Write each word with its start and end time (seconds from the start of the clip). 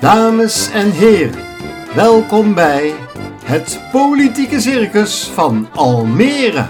Dames 0.00 0.70
en 0.70 0.90
heren, 0.90 1.44
welkom 1.94 2.54
bij 2.54 2.92
het 3.44 3.80
Politieke 3.92 4.60
Circus 4.60 5.24
van 5.24 5.68
Almere. 5.74 6.66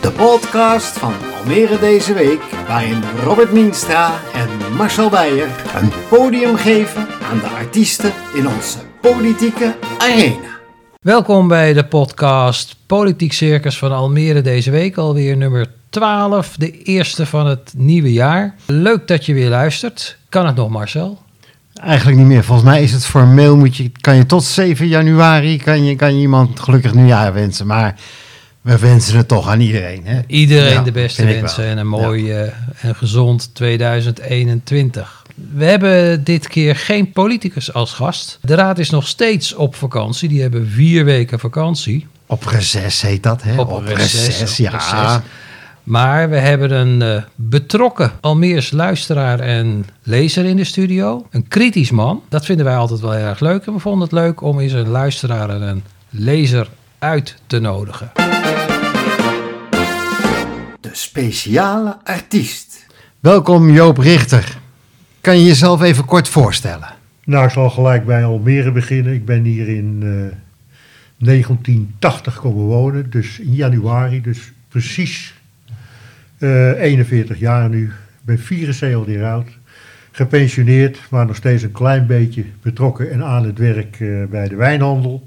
De 0.00 0.10
podcast 0.10 0.98
van 0.98 1.12
Almere 1.38 1.78
deze 1.78 2.12
week, 2.12 2.40
waarin 2.66 3.02
Robert 3.24 3.52
Mienstra 3.52 4.20
en 4.34 4.76
Marcel 4.76 5.10
Beijer 5.10 5.48
een 5.74 5.92
podium 6.08 6.56
geven 6.56 7.06
aan 7.30 7.38
de 7.38 7.48
artiesten 7.48 8.12
in 8.34 8.48
onze 8.48 8.78
politieke 9.00 9.74
arena. 9.98 10.58
Welkom 11.00 11.48
bij 11.48 11.72
de 11.72 11.84
podcast 11.84 12.76
Politiek 12.86 13.32
Circus 13.32 13.78
van 13.78 13.92
Almere 13.92 14.40
deze 14.40 14.70
week, 14.70 14.96
alweer 14.96 15.36
nummer 15.36 15.66
12, 15.90 16.56
de 16.56 16.82
eerste 16.82 17.26
van 17.26 17.46
het 17.46 17.72
nieuwe 17.76 18.12
jaar. 18.12 18.54
Leuk 18.66 19.08
dat 19.08 19.26
je 19.26 19.34
weer 19.34 19.50
luistert. 19.50 20.18
Kan 20.28 20.46
het 20.46 20.56
nog, 20.56 20.68
Marcel? 20.68 21.23
Eigenlijk 21.74 22.18
niet 22.18 22.26
meer. 22.26 22.44
Volgens 22.44 22.68
mij 22.68 22.82
is 22.82 22.92
het 22.92 23.06
formeel, 23.06 23.56
moet 23.56 23.76
je, 23.76 23.90
kan 24.00 24.16
je 24.16 24.26
tot 24.26 24.44
7 24.44 24.88
januari 24.88 25.58
kan 25.58 25.84
je, 25.84 25.96
kan 25.96 26.14
je 26.14 26.20
iemand 26.20 26.60
gelukkig 26.60 26.94
nieuwjaar 26.94 27.32
wensen. 27.32 27.66
Maar 27.66 27.94
we 28.60 28.78
wensen 28.78 29.16
het 29.16 29.28
toch 29.28 29.48
aan 29.48 29.60
iedereen. 29.60 30.02
Hè? 30.04 30.20
Iedereen 30.26 30.72
Ja, 30.72 30.82
de 30.82 30.92
beste 30.92 31.24
wensen 31.24 31.64
en 31.64 31.78
een 31.78 31.86
mooi 31.86 32.32
eh, 32.32 32.52
en 32.80 32.94
gezond 32.94 33.54
2021. 33.54 35.24
We 35.54 35.64
hebben 35.64 36.24
dit 36.24 36.48
keer 36.48 36.76
geen 36.76 37.12
politicus 37.12 37.72
als 37.72 37.92
gast. 37.92 38.38
De 38.42 38.54
raad 38.54 38.78
is 38.78 38.90
nog 38.90 39.06
steeds 39.06 39.54
op 39.54 39.74
vakantie. 39.74 40.28
Die 40.28 40.40
hebben 40.40 40.68
vier 40.68 41.04
weken 41.04 41.38
vakantie. 41.38 42.06
Op 42.26 42.44
reces 42.44 43.00
heet 43.00 43.22
dat, 43.22 43.42
hè? 43.42 43.60
Op 43.60 43.86
reces, 43.86 44.42
op 44.42 44.56
ja. 44.56 44.70
reces. 44.70 45.22
Maar 45.84 46.30
we 46.30 46.36
hebben 46.36 46.70
een 46.70 47.02
eh, 47.02 47.22
betrokken 47.34 48.12
Almeers 48.20 48.70
luisteraar 48.70 49.40
en 49.40 49.84
lezer 50.02 50.44
in 50.44 50.56
de 50.56 50.64
studio. 50.64 51.26
Een 51.30 51.48
kritisch 51.48 51.90
man. 51.90 52.22
Dat 52.28 52.44
vinden 52.44 52.66
wij 52.66 52.76
altijd 52.76 53.00
wel 53.00 53.12
heel 53.12 53.26
erg 53.26 53.40
leuk. 53.40 53.66
En 53.66 53.72
we 53.72 53.78
vonden 53.78 54.02
het 54.02 54.12
leuk 54.12 54.40
om 54.40 54.60
eens 54.60 54.72
een 54.72 54.88
luisteraar 54.88 55.50
en 55.50 55.62
een 55.62 55.82
lezer 56.10 56.68
uit 56.98 57.36
te 57.46 57.58
nodigen. 57.58 58.10
De 60.80 60.90
speciale 60.92 61.96
artiest. 62.04 62.86
Welkom 63.20 63.70
Joop 63.70 63.98
Richter. 63.98 64.58
Kan 65.20 65.38
je 65.38 65.44
jezelf 65.44 65.82
even 65.82 66.04
kort 66.04 66.28
voorstellen? 66.28 66.88
Nou, 67.24 67.44
ik 67.44 67.50
zal 67.50 67.70
gelijk 67.70 68.06
bij 68.06 68.24
Almere 68.24 68.72
beginnen. 68.72 69.14
Ik 69.14 69.24
ben 69.24 69.42
hier 69.44 69.68
in 69.68 69.98
eh, 70.02 70.36
1980 71.26 72.40
komen 72.40 72.64
wonen, 72.64 73.10
dus 73.10 73.38
in 73.38 73.54
januari, 73.54 74.20
dus 74.20 74.52
precies 74.68 75.34
eh, 75.34 75.43
41 76.44 77.38
jaar 77.38 77.68
nu. 77.68 77.90
Ben 78.22 78.38
74 78.38 79.14
jaar 79.14 79.32
oud, 79.32 79.48
gepensioneerd, 80.10 81.00
maar 81.10 81.26
nog 81.26 81.36
steeds 81.36 81.62
een 81.62 81.72
klein 81.72 82.06
beetje 82.06 82.44
betrokken 82.62 83.10
en 83.10 83.24
aan 83.24 83.44
het 83.44 83.58
werk 83.58 84.00
eh, 84.00 84.24
bij 84.30 84.48
de 84.48 84.56
wijnhandel. 84.56 85.22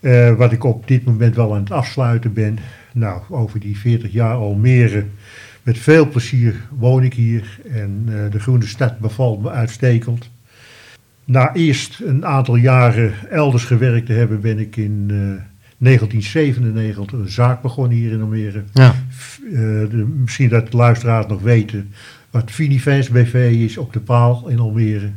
Eh, 0.00 0.34
wat 0.34 0.52
ik 0.52 0.64
op 0.64 0.88
dit 0.88 1.04
moment 1.04 1.36
wel 1.36 1.54
aan 1.54 1.60
het 1.60 1.70
afsluiten 1.70 2.32
ben. 2.32 2.58
Nou, 2.92 3.22
over 3.28 3.60
die 3.60 3.78
40 3.78 4.12
jaar 4.12 4.34
Almere. 4.34 5.04
Met 5.62 5.78
veel 5.78 6.08
plezier 6.08 6.54
woon 6.78 7.02
ik 7.02 7.14
hier 7.14 7.58
en 7.72 8.04
eh, 8.08 8.30
de 8.30 8.40
groene 8.40 8.66
stad 8.66 8.98
bevalt 8.98 9.42
me 9.42 9.50
uitstekend. 9.50 10.30
Na 11.24 11.54
eerst 11.54 12.00
een 12.00 12.26
aantal 12.26 12.56
jaren 12.56 13.12
elders 13.30 13.64
gewerkt 13.64 14.06
te 14.06 14.12
hebben, 14.12 14.40
ben 14.40 14.58
ik 14.58 14.76
in 14.76 15.06
eh, 15.10 15.42
1997 15.80 17.18
een 17.18 17.28
zaak 17.30 17.62
begonnen 17.62 17.96
hier 17.96 18.12
in 18.12 18.20
Almere. 18.20 18.62
Ja. 18.72 18.94
Eh, 19.52 19.58
de- 19.90 20.12
misschien 20.20 20.48
dat 20.48 20.70
de 20.70 20.76
luisteraars 20.76 21.26
nog 21.26 21.40
weten 21.42 21.92
wat 22.30 22.50
Finifans 22.50 23.08
BV 23.08 23.34
is 23.64 23.76
op 23.76 23.92
de 23.92 24.00
Paal 24.00 24.44
in 24.48 24.58
Almere. 24.58 25.10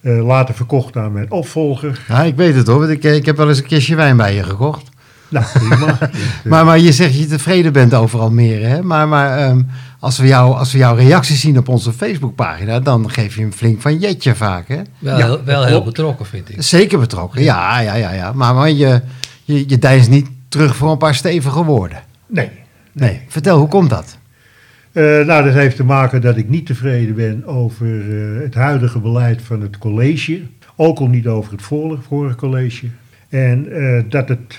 Eh, 0.00 0.26
later 0.26 0.54
verkocht 0.54 0.96
aan 0.96 1.12
mijn 1.12 1.30
opvolger. 1.30 2.00
ja, 2.08 2.22
ik 2.22 2.36
weet 2.36 2.54
het 2.54 2.66
hoor. 2.66 2.78
want 2.78 2.90
Ik, 2.90 3.04
ik 3.04 3.26
heb 3.26 3.36
wel 3.36 3.48
eens 3.48 3.58
een 3.58 3.64
kistje 3.66 3.94
wijn 3.96 4.16
bij 4.16 4.34
je 4.34 4.42
gekocht. 4.42 4.88
Nou, 5.30 5.44
prima. 5.52 5.98
Maar, 6.44 6.64
maar 6.64 6.78
je 6.78 6.92
zegt 6.92 7.10
dat 7.12 7.20
je 7.20 7.26
tevreden 7.26 7.72
bent 7.72 7.94
over 7.94 8.20
Almere. 8.20 8.64
Hè? 8.64 8.82
Maar, 8.82 9.08
maar 9.08 9.38
ehm, 9.38 9.62
als, 10.00 10.18
we 10.18 10.26
jou, 10.26 10.54
als 10.56 10.72
we 10.72 10.78
jouw 10.78 10.94
reacties 10.94 11.40
zien 11.40 11.58
op 11.58 11.68
onze 11.68 11.92
Facebookpagina, 11.92 12.80
dan 12.80 13.10
geef 13.10 13.34
je 13.34 13.40
hem 13.40 13.52
flink 13.52 13.80
van 13.80 13.98
jetje 13.98 14.34
vaak. 14.34 14.68
Hè? 14.68 14.80
Wel, 14.98 15.18
Ja, 15.18 15.44
wel 15.44 15.64
heel 15.64 15.84
betrokken, 15.84 16.26
vind 16.26 16.48
ik. 16.50 16.62
Zeker 16.62 16.98
betrokken. 16.98 17.42
Ja, 17.42 17.80
ja, 17.80 17.94
ja. 17.94 18.12
ja. 18.12 18.32
Maar, 18.32 18.54
maar 18.54 18.70
je, 18.70 19.00
je, 19.54 19.68
je 19.68 19.78
deinst 19.78 20.10
niet 20.10 20.28
terug 20.48 20.76
voor 20.76 20.90
een 20.90 20.98
paar 20.98 21.14
stevige 21.14 21.64
woorden. 21.64 22.02
nee. 22.26 22.50
Nee. 22.92 23.20
Vertel, 23.28 23.58
hoe 23.58 23.68
komt 23.68 23.90
dat? 23.90 24.18
Eh, 24.92 25.04
nou, 25.04 25.44
dat 25.44 25.52
heeft 25.52 25.76
te 25.76 25.84
maken 25.84 26.20
dat 26.20 26.36
ik 26.36 26.48
niet 26.48 26.66
tevreden 26.66 27.14
ben 27.14 27.46
over 27.46 27.86
eh, 27.86 28.42
het 28.42 28.54
huidige 28.54 28.98
beleid 28.98 29.42
van 29.42 29.60
het 29.60 29.78
college. 29.78 30.40
Ook 30.76 30.98
al 30.98 31.06
niet 31.06 31.26
over 31.26 31.52
het 31.52 31.62
vorige, 31.62 32.34
college. 32.36 32.86
En 33.28 33.72
eh, 33.72 34.02
dat 34.08 34.28
het 34.28 34.58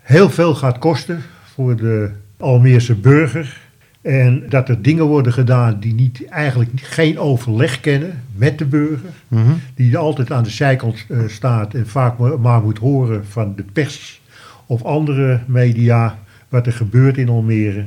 heel 0.00 0.30
veel 0.30 0.54
gaat 0.54 0.78
kosten 0.78 1.22
voor 1.54 1.76
de 1.76 2.10
Almeerse 2.38 2.94
burger. 2.94 3.60
En 4.02 4.42
dat 4.48 4.68
er 4.68 4.82
dingen 4.82 5.04
worden 5.04 5.32
gedaan 5.32 5.80
die 5.80 5.94
niet, 5.94 6.24
eigenlijk 6.28 6.70
geen 6.74 7.18
overleg 7.18 7.80
kennen 7.80 8.22
met 8.36 8.58
de 8.58 8.64
burger. 8.66 9.10
Mhm. 9.28 9.52
Die 9.74 9.96
altijd 9.96 10.32
aan 10.32 10.42
de 10.42 10.50
zijkant 10.50 11.06
staat 11.26 11.74
en 11.74 11.86
vaak 11.86 12.18
maar, 12.18 12.40
maar 12.40 12.62
moet 12.62 12.78
horen 12.78 13.26
van 13.26 13.52
de 13.56 13.64
pers 13.72 14.22
of 14.66 14.82
andere 14.82 15.40
media 15.46 16.18
wat 16.48 16.66
er 16.66 16.72
gebeurt 16.72 17.16
in 17.18 17.28
Almere. 17.28 17.84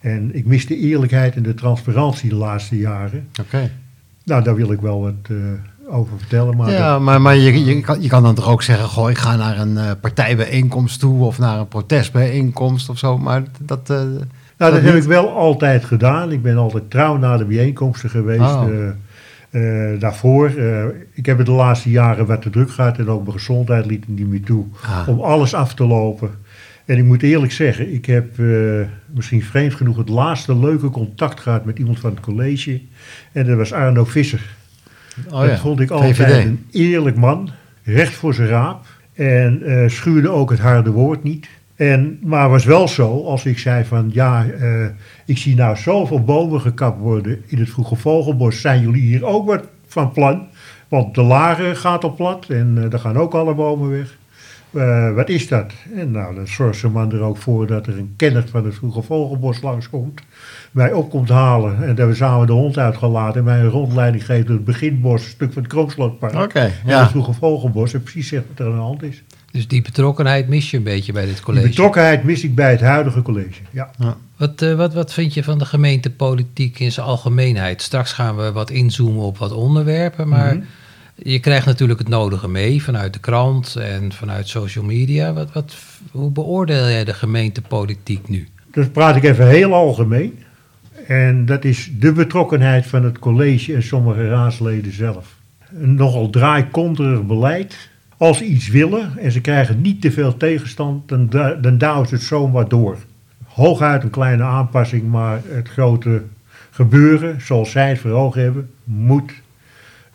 En 0.00 0.30
ik 0.34 0.46
mis 0.46 0.66
de 0.66 0.76
eerlijkheid 0.78 1.36
en 1.36 1.42
de 1.42 1.54
transparantie 1.54 2.28
de 2.28 2.34
laatste 2.34 2.78
jaren. 2.78 3.28
Oké. 3.40 3.70
Nou, 4.24 4.42
daar 4.44 4.54
wil 4.54 4.72
ik 4.72 4.80
wel 4.80 5.00
wat 5.00 5.14
eh, 5.22 5.36
over 5.94 6.18
vertellen. 6.18 6.56
Maar 6.56 6.70
Ja, 6.70 6.98
maar, 6.98 7.20
maar 7.20 7.36
je, 7.36 7.64
je, 7.64 7.80
kan, 7.80 8.02
je 8.02 8.08
kan 8.08 8.22
dan 8.22 8.34
toch 8.34 8.48
ook 8.48 8.62
zeggen: 8.62 8.88
goh, 8.88 9.10
ik 9.10 9.18
ga 9.18 9.36
naar 9.36 9.58
een 9.58 9.78
eh, 9.78 9.90
partijbijeenkomst 10.00 11.00
toe 11.00 11.24
of 11.24 11.38
naar 11.38 11.58
een 11.58 11.68
protestbijeenkomst 11.68 12.88
of 12.88 12.98
zo. 12.98 13.18
Maar 13.18 13.42
dat. 13.60 13.90
eh, 13.90 13.96
Nou, 13.96 14.12
dat 14.16 14.26
Dat 14.56 14.72
heb 14.82 14.94
niet? 14.94 15.02
ik 15.02 15.08
wel 15.08 15.30
altijd 15.30 15.84
gedaan. 15.84 16.32
Ik 16.32 16.42
ben 16.42 16.56
altijd 16.56 16.90
trouw 16.90 17.16
naar 17.16 17.38
de 17.38 17.44
bijeenkomsten 17.44 18.10
geweest. 18.10 18.40
Oh. 18.40 18.66
Eh, 19.54 20.00
daarvoor. 20.00 20.48
Eh, 20.48 20.84
ik 21.12 21.26
heb 21.26 21.36
het 21.36 21.46
de 21.46 21.52
laatste 21.52 21.90
jaren 21.90 22.26
wat 22.26 22.42
te 22.42 22.50
druk 22.50 22.70
gehad 22.70 22.98
en 22.98 23.08
ook 23.08 23.22
mijn 23.22 23.38
gezondheid 23.38 23.86
liet 23.86 24.08
niet 24.08 24.28
meer 24.28 24.42
toe 24.42 24.66
ah, 24.82 25.08
om 25.08 25.20
alles 25.20 25.54
af 25.54 25.74
te 25.74 25.86
lopen. 25.86 26.30
En 26.84 26.98
ik 26.98 27.04
moet 27.04 27.22
eerlijk 27.22 27.52
zeggen, 27.52 27.94
ik 27.94 28.06
heb 28.06 28.38
eh, 28.38 28.46
misschien 29.06 29.42
vreemd 29.42 29.74
genoeg 29.74 29.96
het 29.96 30.08
laatste 30.08 30.58
leuke 30.58 30.90
contact 30.90 31.40
gehad 31.40 31.64
met 31.64 31.78
iemand 31.78 32.00
van 32.00 32.10
het 32.10 32.20
college. 32.20 32.80
En 33.32 33.46
dat 33.46 33.56
was 33.56 33.72
Arno 33.72 34.04
Visser. 34.04 34.56
oh 35.26 35.40
dat 35.40 35.50
ja, 35.50 35.58
vond 35.58 35.80
ik 35.80 35.90
altijd 35.90 36.16
VVD. 36.16 36.44
een 36.44 36.66
eerlijk 36.70 37.16
man, 37.16 37.50
recht 37.82 38.14
voor 38.14 38.34
zijn 38.34 38.48
raap. 38.48 38.86
En 39.12 39.62
schuurde 39.90 40.28
ook 40.28 40.50
het 40.50 40.60
harde 40.60 40.90
woord 40.90 41.22
niet. 41.22 41.48
En, 41.74 42.18
maar 42.22 42.50
was 42.50 42.64
wel 42.64 42.88
zo, 42.88 43.24
als 43.24 43.44
ik 43.44 43.58
zei 43.58 43.84
van 43.84 44.10
ja, 44.12 44.46
eh, 44.46 44.86
ik 45.26 45.38
zie 45.38 45.54
nou 45.54 45.76
zoveel 45.76 46.24
bomen 46.24 46.60
gekapt 46.60 47.00
worden 47.00 47.42
in 47.46 47.58
het 47.58 47.70
Vroege 47.70 47.96
Vogelbos. 47.96 48.60
Zijn 48.60 48.80
jullie 48.80 49.02
hier 49.02 49.24
ook 49.24 49.46
wat 49.46 49.64
van 49.86 50.12
plan? 50.12 50.46
Want 50.88 51.14
de 51.14 51.22
lage 51.22 51.74
gaat 51.74 52.04
op 52.04 52.16
plat 52.16 52.46
en 52.48 52.78
eh 52.82 52.90
daar 52.90 53.00
gaan 53.00 53.16
ook 53.16 53.34
alle 53.34 53.54
bomen 53.54 53.90
weg. 53.90 54.16
Eh, 54.74 55.14
wat 55.14 55.28
is 55.28 55.48
dat? 55.48 55.72
En 55.94 56.10
nou, 56.10 56.34
dan 56.34 56.46
zorgt 56.46 56.78
zijn 56.78 56.92
man 56.92 57.12
er 57.12 57.20
ook 57.20 57.36
voor 57.36 57.66
dat 57.66 57.86
er 57.86 57.98
een 57.98 58.14
kenner 58.16 58.48
van 58.48 58.64
het 58.64 58.74
Vroege 58.74 59.02
Vogelbos 59.02 59.62
langskomt. 59.62 60.20
Mij 60.70 60.92
op 60.92 61.10
komt 61.10 61.28
halen 61.28 61.86
en 61.86 61.94
dat 61.94 62.08
we 62.08 62.14
samen 62.14 62.46
de 62.46 62.52
hond 62.52 62.78
uitgelaten. 62.78 63.38
En 63.38 63.44
mij 63.44 63.60
een 63.60 63.68
rondleiding 63.68 64.26
geeft 64.26 64.46
door 64.46 64.56
het 64.56 64.64
beginbos, 64.64 65.22
een 65.22 65.30
stuk 65.30 65.52
van 65.52 65.62
het 65.62 65.72
Kroonslotpark. 65.72 66.34
Oké, 66.34 66.70
ja. 66.86 67.00
het 67.00 67.10
Vroege 67.10 67.32
Vogelbos 67.32 67.94
en 67.94 68.02
precies 68.02 68.28
zegt 68.28 68.44
wat 68.48 68.58
er 68.58 68.72
aan 68.72 68.78
de 68.78 68.82
hand 68.82 69.02
is. 69.02 69.22
Dus 69.54 69.68
die 69.68 69.82
betrokkenheid 69.82 70.48
mis 70.48 70.70
je 70.70 70.76
een 70.76 70.82
beetje 70.82 71.12
bij 71.12 71.24
dit 71.24 71.34
Die 71.34 71.44
college. 71.44 71.66
betrokkenheid 71.66 72.24
mis 72.24 72.44
ik 72.44 72.54
bij 72.54 72.70
het 72.70 72.80
huidige 72.80 73.22
college. 73.22 73.60
Ja. 73.70 73.90
Wat, 74.36 74.62
eh, 74.62 74.74
wat, 74.74 74.94
wat 74.94 75.12
vind 75.12 75.34
je 75.34 75.44
van 75.44 75.58
de 75.58 75.64
gemeentepolitiek 75.64 76.78
in 76.78 76.92
zijn 76.92 77.06
algemeenheid? 77.06 77.82
Straks 77.82 78.12
gaan 78.12 78.36
we 78.36 78.52
wat 78.52 78.70
inzoomen 78.70 79.22
op 79.22 79.38
wat 79.38 79.52
onderwerpen, 79.52 80.28
maar 80.28 80.54
Mhm. 80.56 80.64
je 81.16 81.38
krijgt 81.38 81.66
natuurlijk 81.66 81.98
het 81.98 82.08
nodige 82.08 82.48
mee 82.48 82.82
vanuit 82.82 83.12
de 83.12 83.18
krant 83.18 83.76
en 83.76 84.12
vanuit 84.12 84.48
social 84.48 84.84
media. 84.84 85.32
Wat, 85.32 85.52
wat, 85.52 85.74
hoe 86.10 86.30
beoordeel 86.30 86.88
jij 86.88 87.04
de 87.04 87.14
gemeentepolitiek 87.14 88.28
nu? 88.28 88.48
Dus 88.72 88.88
praat 88.88 89.16
ik 89.16 89.22
even 89.24 89.48
heel 89.48 89.74
algemeen. 89.74 90.38
En 91.06 91.46
dat 91.46 91.64
is 91.64 91.90
de 91.98 92.12
betrokkenheid 92.12 92.86
van 92.86 93.04
het 93.04 93.18
college 93.18 93.74
en 93.74 93.82
sommige 93.82 94.28
raadsleden 94.28 94.92
zelf. 94.94 95.34
Een 95.80 95.94
nogal 95.94 96.30
draaikonterig 96.30 97.22
beleid. 97.26 97.76
Als 98.24 98.38
ze 98.38 98.44
iets 98.44 98.68
willen 98.68 99.18
en 99.18 99.32
ze 99.32 99.40
krijgen 99.40 99.80
niet 99.80 100.00
te 100.00 100.12
veel 100.12 100.36
tegenstand, 100.36 101.08
dan, 101.08 101.28
dan 101.60 101.78
douwen 101.78 102.08
ze 102.08 102.14
het 102.14 102.22
zomaar 102.22 102.68
door. 102.68 102.96
Hooguit 103.44 104.02
een 104.02 104.10
kleine 104.10 104.42
aanpassing, 104.42 105.10
maar 105.10 105.40
het 105.48 105.68
grote 105.68 106.22
gebeuren, 106.70 107.40
zoals 107.40 107.70
zij 107.70 107.88
het 107.88 107.98
voor 107.98 108.10
ogen 108.10 108.42
hebben, 108.42 108.70
moet 108.84 109.32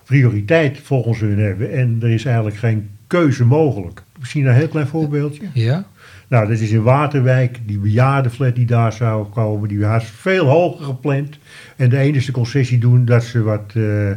prioriteit 0.04 0.78
volgens 0.82 1.20
hun 1.20 1.38
hebben. 1.38 1.72
En 1.72 1.98
er 2.02 2.10
is 2.10 2.24
eigenlijk 2.24 2.56
geen 2.56 2.90
keuze 3.06 3.44
mogelijk. 3.44 4.02
Misschien 4.18 4.46
een 4.46 4.54
heel 4.54 4.68
klein 4.68 4.86
voorbeeldje. 4.86 5.44
Ja? 5.52 5.84
Nou, 6.28 6.48
dat 6.48 6.58
is 6.58 6.70
in 6.70 6.82
Waterwijk, 6.82 7.58
die 7.66 7.78
bejaardenflat 7.78 8.54
die 8.54 8.66
daar 8.66 8.92
zou 8.92 9.26
komen, 9.26 9.68
die 9.68 9.80
was 9.80 10.04
veel 10.04 10.46
hoger 10.46 10.84
gepland. 10.84 11.38
En 11.76 11.90
de 11.90 11.98
enige 11.98 12.32
concessie 12.32 12.78
doen 12.78 13.04
dat 13.04 13.24
ze 13.24 13.42
wat 13.42 13.72
eh, 13.74 14.10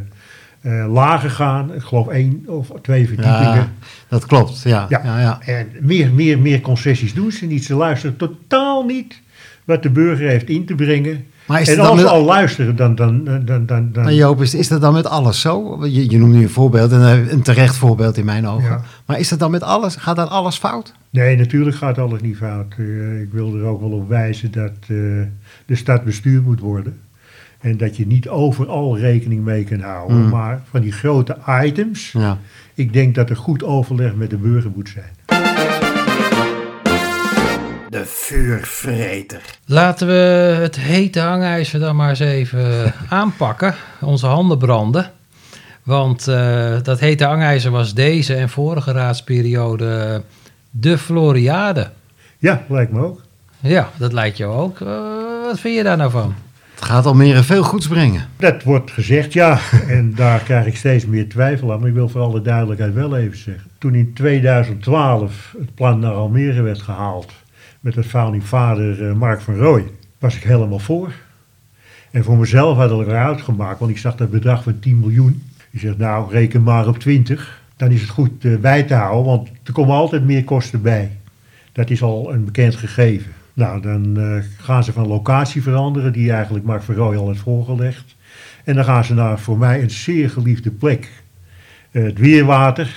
eh, 0.63 0.85
lager 0.93 1.29
gaan. 1.29 1.73
Ik 1.73 1.81
geloof 1.81 2.07
één 2.07 2.43
of 2.47 2.71
twee 2.81 3.07
verdiepingen. 3.07 3.55
Ja, 3.55 3.71
dat 4.07 4.25
klopt. 4.25 4.61
Ja, 4.63 4.85
Ja. 4.89 5.01
ja. 5.03 5.19
Ja, 5.19 5.39
En 5.45 5.67
meer, 5.81 6.13
meer, 6.13 6.39
meer 6.39 6.61
concessies 6.61 7.13
doen 7.13 7.31
ze 7.31 7.45
niet. 7.45 7.65
Ze 7.65 7.75
luisteren 7.75 8.15
totaal 8.17 8.83
niet 8.85 9.21
wat 9.65 9.83
de 9.83 9.89
burger 9.89 10.27
heeft 10.29 10.49
in 10.49 10.65
te 10.65 10.75
brengen. 10.75 11.25
Maar 11.47 11.61
is 11.61 11.69
en 11.69 11.79
als 11.79 11.89
ze 11.89 12.03
met- 12.03 12.13
al 12.13 12.23
luisteren, 12.23 12.75
dan... 12.75 12.95
dan, 12.95 13.23
dan, 13.23 13.45
dan, 13.45 13.65
dan, 13.65 14.03
Maar 14.03 14.13
Joop, 14.13 14.41
is, 14.41 14.53
is 14.55 14.67
dat 14.67 14.81
dan 14.81 14.93
met 14.93 15.07
alles 15.07 15.41
zo? 15.41 15.85
Je, 15.85 16.09
je 16.11 16.17
noemt 16.17 16.33
nu 16.33 16.41
een 16.41 16.49
voorbeeld, 16.49 16.91
en 16.91 16.99
een, 17.01 17.33
een 17.33 17.41
terecht 17.41 17.75
voorbeeld 17.75 18.17
in 18.17 18.25
mijn 18.25 18.47
ogen. 18.47 18.69
Ja. 18.69 18.81
Maar 19.05 19.19
is 19.19 19.29
dat 19.29 19.39
dan 19.39 19.51
met 19.51 19.63
alles? 19.63 19.95
Gaat 19.95 20.15
dan 20.15 20.29
alles 20.29 20.57
fout? 20.57 20.93
Nee, 21.09 21.37
natuurlijk 21.37 21.75
gaat 21.75 21.97
alles 21.97 22.21
niet 22.21 22.37
fout. 22.37 22.73
Eh, 22.77 23.21
ik 23.21 23.31
wil 23.31 23.55
er 23.55 23.63
ook 23.63 23.79
wel 23.79 23.91
op 23.91 24.07
wijzen 24.09 24.51
dat 24.51 24.71
eh, 24.81 24.87
de 25.65 25.75
stad 25.75 26.03
bestuurd 26.03 26.45
moet 26.45 26.59
worden. 26.59 26.99
En 27.63 27.77
dat 27.77 27.97
je 27.97 28.07
niet 28.07 28.29
overal 28.29 28.97
rekening 28.97 29.43
mee 29.43 29.63
kan 29.63 29.79
houden. 29.79 30.17
Hmm. 30.17 30.29
Maar 30.29 30.61
van 30.69 30.81
die 30.81 30.91
grote 30.91 31.37
items, 31.63 32.11
Ja. 32.11 32.37
ik 32.73 32.93
denk 32.93 33.15
dat 33.15 33.29
er 33.29 33.35
goed 33.35 33.63
overleg 33.63 34.15
met 34.15 34.29
de 34.29 34.37
burger 34.37 34.71
moet 34.75 34.89
zijn. 34.89 35.41
De 37.89 38.03
vuurvreter. 38.05 39.41
Laten 39.65 40.07
we 40.07 40.13
het 40.61 40.75
hete 40.79 41.19
hangijzer 41.19 41.79
dan 41.79 41.95
maar 41.95 42.09
eens 42.09 42.19
even 42.19 42.93
aanpakken. 43.09 43.75
Onze 44.01 44.25
handen 44.27 44.57
branden. 44.57 45.11
Want 45.83 46.27
eh, 46.27 46.75
dat 46.83 46.99
hete 46.99 47.23
hangijzer 47.25 47.71
was 47.71 47.93
deze 47.93 48.35
en 48.35 48.49
vorige 48.49 48.91
raadsperiode 48.91 50.21
de 50.71 50.97
Floriade. 50.97 51.89
Ja, 52.37 52.63
lijkt 52.69 52.91
me 52.91 52.99
ook. 53.05 53.21
Ja, 53.59 53.89
dat 53.97 54.13
lijkt 54.13 54.37
jou 54.37 54.53
ook. 54.57 54.79
Eh, 54.81 54.87
wat 55.45 55.59
vind 55.59 55.75
je 55.75 55.83
daar 55.83 55.97
nou 55.97 56.11
van? 56.11 56.33
Gaat 56.83 57.05
Almere 57.05 57.43
veel 57.43 57.63
goeds 57.63 57.87
brengen. 57.87 58.27
Dat 58.37 58.63
wordt 58.63 58.91
gezegd, 58.91 59.33
ja. 59.33 59.59
En 59.87 60.13
daar 60.15 60.39
krijg 60.39 60.65
ik 60.65 60.77
steeds 60.77 61.05
meer 61.05 61.29
twijfel 61.29 61.71
aan. 61.71 61.79
Maar 61.79 61.87
ik 61.87 61.93
wil 61.93 62.09
voor 62.09 62.21
alle 62.21 62.41
duidelijkheid 62.41 62.93
wel 62.93 63.17
even 63.17 63.37
zeggen. 63.37 63.69
Toen 63.77 63.95
in 63.95 64.13
2012 64.13 65.55
het 65.59 65.75
plan 65.75 65.99
naar 65.99 66.11
Almere 66.11 66.61
werd 66.61 66.81
gehaald. 66.81 67.31
met 67.79 67.95
het 67.95 68.05
founding 68.05 68.43
vader 68.43 69.07
eh, 69.07 69.13
Mark 69.13 69.41
van 69.41 69.55
Rooij. 69.55 69.85
was 70.19 70.35
ik 70.35 70.43
helemaal 70.43 70.79
voor. 70.79 71.11
En 72.11 72.23
voor 72.23 72.37
mezelf 72.37 72.77
had 72.77 73.01
ik 73.01 73.07
eruit 73.07 73.41
gemaakt, 73.41 73.79
want 73.79 73.91
ik 73.91 73.97
zag 73.97 74.15
dat 74.15 74.29
bedrag 74.29 74.63
van 74.63 74.79
10 74.79 74.99
miljoen. 74.99 75.43
Ik 75.71 75.79
zeg, 75.79 75.97
nou, 75.97 76.31
reken 76.31 76.63
maar 76.63 76.87
op 76.87 76.97
20. 76.97 77.61
Dan 77.75 77.91
is 77.91 78.01
het 78.01 78.09
goed 78.09 78.45
eh, 78.45 78.55
bij 78.55 78.83
te 78.83 78.93
houden, 78.93 79.25
want 79.25 79.49
er 79.63 79.73
komen 79.73 79.95
altijd 79.95 80.23
meer 80.23 80.43
kosten 80.43 80.81
bij. 80.81 81.11
Dat 81.71 81.89
is 81.89 82.01
al 82.01 82.33
een 82.33 82.45
bekend 82.45 82.75
gegeven. 82.75 83.31
Nou, 83.53 83.81
dan 83.81 84.17
eh, 84.17 84.43
gaan 84.57 84.83
ze 84.83 84.91
van 84.91 85.07
locatie 85.07 85.61
veranderen, 85.61 86.13
die 86.13 86.31
eigenlijk 86.31 86.65
Mark 86.65 86.81
van 86.81 86.95
Rooij 86.95 87.17
al 87.17 87.27
heeft 87.27 87.39
voorgelegd. 87.39 88.15
En 88.63 88.75
dan 88.75 88.83
gaan 88.83 89.05
ze 89.05 89.13
naar 89.13 89.39
voor 89.39 89.57
mij 89.57 89.81
een 89.81 89.91
zeer 89.91 90.29
geliefde 90.29 90.71
plek. 90.71 91.09
Eh, 91.91 92.03
het 92.03 92.17
weerwater, 92.17 92.95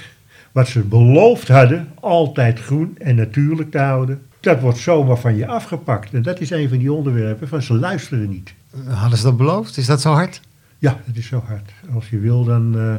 wat 0.53 0.69
ze 0.69 0.81
beloofd 0.81 1.49
hadden, 1.49 1.89
altijd 2.01 2.61
groen 2.61 2.97
en 2.99 3.15
natuurlijk 3.15 3.71
te 3.71 3.79
houden. 3.79 4.23
Dat 4.41 4.61
wordt 4.61 4.79
zomaar 4.79 5.17
van 5.17 5.37
je 5.37 5.47
afgepakt. 5.47 6.15
En 6.15 6.23
dat 6.23 6.41
is 6.41 6.51
een 6.51 6.69
van 6.69 6.79
die 6.79 6.93
onderwerpen 6.93 7.49
van 7.49 7.63
ze 7.63 7.75
luisteren 7.75 8.29
niet. 8.29 8.55
Hadden 8.89 9.19
ze 9.19 9.25
dat 9.25 9.37
beloofd? 9.37 9.77
Is 9.77 9.87
dat 9.87 10.01
zo 10.01 10.13
hard? 10.13 10.41
Ja, 10.79 11.01
het 11.05 11.17
is 11.17 11.27
zo 11.27 11.43
hard. 11.47 11.71
Als 11.95 12.09
je 12.11 12.19
wil, 12.19 12.45
dan 12.45 12.79
eh, 12.79 12.95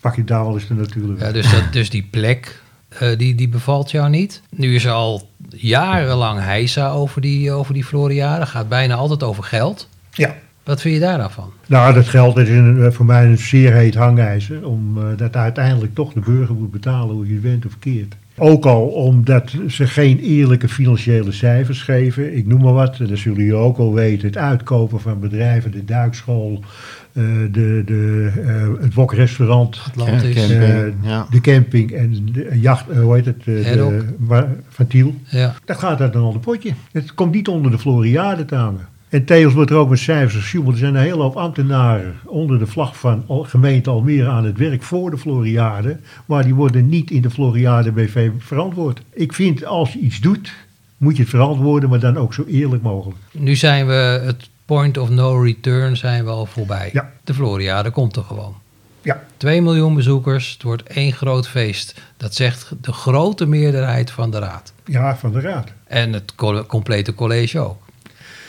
pak 0.00 0.16
je 0.16 0.24
daar 0.24 0.44
wel 0.44 0.54
eens 0.54 0.66
de 0.66 0.74
natuurlijk. 0.74 1.20
Ja, 1.20 1.32
dus, 1.32 1.50
dat, 1.50 1.72
dus 1.72 1.90
die 1.90 2.08
plek, 2.10 2.62
eh, 2.98 3.18
die, 3.18 3.34
die 3.34 3.48
bevalt 3.48 3.90
jou 3.90 4.08
niet. 4.10 4.42
Nu 4.50 4.74
is 4.74 4.84
er 4.84 4.92
al 4.92 5.28
jarenlang 5.48 6.40
heisa 6.40 6.90
over 6.90 7.20
die, 7.20 7.52
over 7.52 7.74
die 7.74 7.84
Floriade. 7.84 8.46
Gaat 8.46 8.68
bijna 8.68 8.94
altijd 8.94 9.22
over 9.22 9.44
geld. 9.44 9.88
ja. 10.10 10.34
Wat 10.64 10.80
vind 10.80 10.94
je 10.94 11.00
daar 11.00 11.18
nou 11.18 11.30
van? 11.30 11.52
Nou, 11.66 11.94
dat 11.94 12.08
geld 12.08 12.36
is 12.36 12.48
een, 12.48 12.82
eh, 12.82 12.90
voor 12.90 13.06
mij 13.06 13.24
een 13.24 13.38
zeer 13.38 13.72
heet 13.72 13.94
hangijzer. 13.94 14.66
Omdat 14.66 15.36
uiteindelijk 15.36 15.94
toch 15.94 16.12
de 16.12 16.20
burger 16.20 16.54
moet 16.54 16.70
betalen 16.70 17.14
hoe 17.14 17.26
je 17.26 17.32
het 17.32 17.42
bent 17.42 17.66
of 17.66 17.78
keert. 17.78 18.14
Ook 18.36 18.66
al 18.66 18.82
omdat 18.86 19.54
ze 19.68 19.86
geen 19.86 20.18
eerlijke 20.18 20.68
financiële 20.68 21.32
cijfers 21.32 21.82
geven. 21.82 22.36
Ik 22.36 22.46
noem 22.46 22.62
maar 22.62 22.72
wat, 22.72 22.96
dat 22.96 23.18
zullen 23.18 23.38
jullie 23.38 23.54
ook 23.54 23.78
al 23.78 23.94
weten. 23.94 24.26
Het 24.26 24.36
uitkopen 24.36 25.00
van 25.00 25.20
bedrijven, 25.20 25.70
de 25.70 25.84
duikschool, 25.84 26.64
eh, 27.12 27.22
de, 27.50 27.82
de, 27.84 28.30
eh, 28.46 28.82
het 28.82 28.94
wokrestaurant, 28.94 29.80
Atlantis. 29.86 30.34
Camping, 30.34 30.62
eh, 30.62 31.10
ja. 31.10 31.26
de 31.30 31.40
camping 31.40 31.90
en 31.92 32.28
de 32.32 32.58
jacht, 32.60 32.84
hoe 33.00 33.14
heet 33.14 33.24
het, 33.24 33.38
eh, 33.38 33.72
de, 33.72 34.04
waar- 34.18 34.48
van 34.68 34.86
Tiel. 34.86 35.14
Ja. 35.28 35.54
Dat 35.64 35.78
gaat 35.78 36.00
uit 36.00 36.14
een 36.14 36.20
ander 36.22 36.40
potje. 36.40 36.72
Het 36.92 37.14
komt 37.14 37.34
niet 37.34 37.48
onder 37.48 37.70
de 37.70 37.78
Floriade 37.78 38.44
te 38.44 38.54
hangen. 38.54 38.88
En 39.12 39.24
tevens 39.24 39.54
wordt 39.54 39.70
er 39.70 39.76
ook 39.76 39.88
met 39.88 39.98
cijfers 39.98 40.34
gesjoemeld. 40.34 40.72
Er 40.74 40.78
zijn 40.80 40.94
een 40.94 41.00
hele 41.00 41.22
hoop 41.22 41.36
ambtenaren 41.36 42.14
onder 42.24 42.58
de 42.58 42.66
vlag 42.66 42.98
van 42.98 43.24
gemeente 43.28 43.90
Almere 43.90 44.28
aan 44.28 44.44
het 44.44 44.58
werk 44.58 44.82
voor 44.82 45.10
de 45.10 45.18
Floriade. 45.18 45.98
Maar 46.26 46.44
die 46.44 46.54
worden 46.54 46.88
niet 46.88 47.10
in 47.10 47.22
de 47.22 47.30
Floriade 47.30 47.92
BV 47.92 48.30
verantwoord. 48.38 49.02
Ik 49.10 49.32
vind 49.32 49.64
als 49.64 49.92
je 49.92 49.98
iets 49.98 50.20
doet, 50.20 50.52
moet 50.96 51.16
je 51.16 51.22
het 51.22 51.30
verantwoorden, 51.30 51.88
maar 51.88 52.00
dan 52.00 52.16
ook 52.16 52.34
zo 52.34 52.44
eerlijk 52.44 52.82
mogelijk. 52.82 53.18
Nu 53.32 53.54
zijn 53.56 53.86
we 53.86 53.92
het 54.24 54.48
point 54.64 54.98
of 54.98 55.08
no 55.10 55.40
return 55.40 55.96
zijn 55.96 56.24
we 56.24 56.30
al 56.30 56.46
voorbij. 56.46 56.90
Ja. 56.92 57.12
De 57.24 57.34
Floriade 57.34 57.90
komt 57.90 58.16
er 58.16 58.22
gewoon. 58.24 58.54
Ja, 59.02 59.22
2 59.36 59.62
miljoen 59.62 59.94
bezoekers, 59.94 60.52
het 60.52 60.62
wordt 60.62 60.82
één 60.82 61.12
groot 61.12 61.48
feest. 61.48 62.00
Dat 62.16 62.34
zegt 62.34 62.72
de 62.80 62.92
grote 62.92 63.46
meerderheid 63.46 64.10
van 64.10 64.30
de 64.30 64.38
raad. 64.38 64.72
ja 64.84 65.16
van 65.16 65.32
de 65.32 65.40
raad. 65.40 65.68
En 65.86 66.12
het 66.12 66.34
co- 66.34 66.64
complete 66.64 67.14
college 67.14 67.58
ook. 67.60 67.81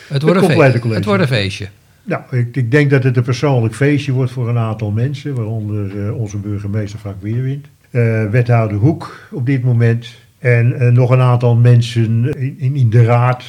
Het 0.07 0.21
wordt, 0.21 0.38
een, 0.38 0.45
complete 0.45 0.71
fe- 0.71 0.79
college. 0.79 0.97
het 1.00 1.05
wordt 1.05 1.21
een 1.21 1.27
feestje. 1.27 1.67
Nou, 2.03 2.21
ik, 2.31 2.55
ik 2.55 2.71
denk 2.71 2.89
dat 2.89 3.03
het 3.03 3.17
een 3.17 3.23
persoonlijk 3.23 3.75
feestje 3.75 4.11
wordt 4.11 4.31
voor 4.31 4.50
een 4.50 4.57
aantal 4.57 4.91
mensen, 4.91 5.35
waaronder 5.35 6.05
eh, 6.05 6.17
onze 6.17 6.38
burgemeester 6.38 7.00
Frank 7.00 7.21
Weerwind, 7.21 7.67
eh, 7.89 8.29
wethouder 8.29 8.77
Hoek 8.77 9.27
op 9.31 9.45
dit 9.45 9.63
moment 9.63 10.07
en 10.44 10.79
eh, 10.79 10.88
nog 10.91 11.09
een 11.09 11.19
aantal 11.19 11.55
mensen 11.55 12.33
in, 12.57 12.75
in, 12.75 12.89
de 12.89 13.03
raad. 13.03 13.44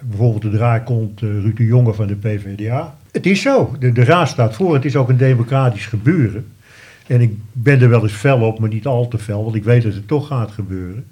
Bijvoorbeeld 0.00 0.52
de 0.52 0.58
eh, 0.58 1.42
Ruud 1.42 1.56
de 1.56 1.64
Jonge 1.64 1.92
van 1.92 2.06
de 2.06 2.14
PvdA. 2.16 2.94
Het 3.12 3.26
is 3.26 3.40
zo, 3.40 3.76
de, 3.78 3.92
de 3.92 4.04
raad 4.04 4.28
staat 4.28 4.54
voor, 4.54 4.74
het 4.74 4.84
is 4.84 4.96
ook 4.96 5.08
een 5.08 5.16
democratisch 5.16 5.86
gebeuren. 5.86 6.46
En 7.06 7.20
ik 7.20 7.32
ben 7.52 7.80
er 7.80 7.88
wel 7.88 8.02
eens 8.02 8.12
fel 8.12 8.40
op, 8.40 8.58
maar 8.58 8.68
niet 8.68 8.86
al 8.86 9.08
te 9.08 9.18
fel, 9.18 9.44
want 9.44 9.56
ik 9.56 9.64
weet 9.64 9.82
dat 9.82 9.94
het 9.94 10.08
toch 10.08 10.26
gaat 10.26 10.50
gebeuren. 10.50 11.04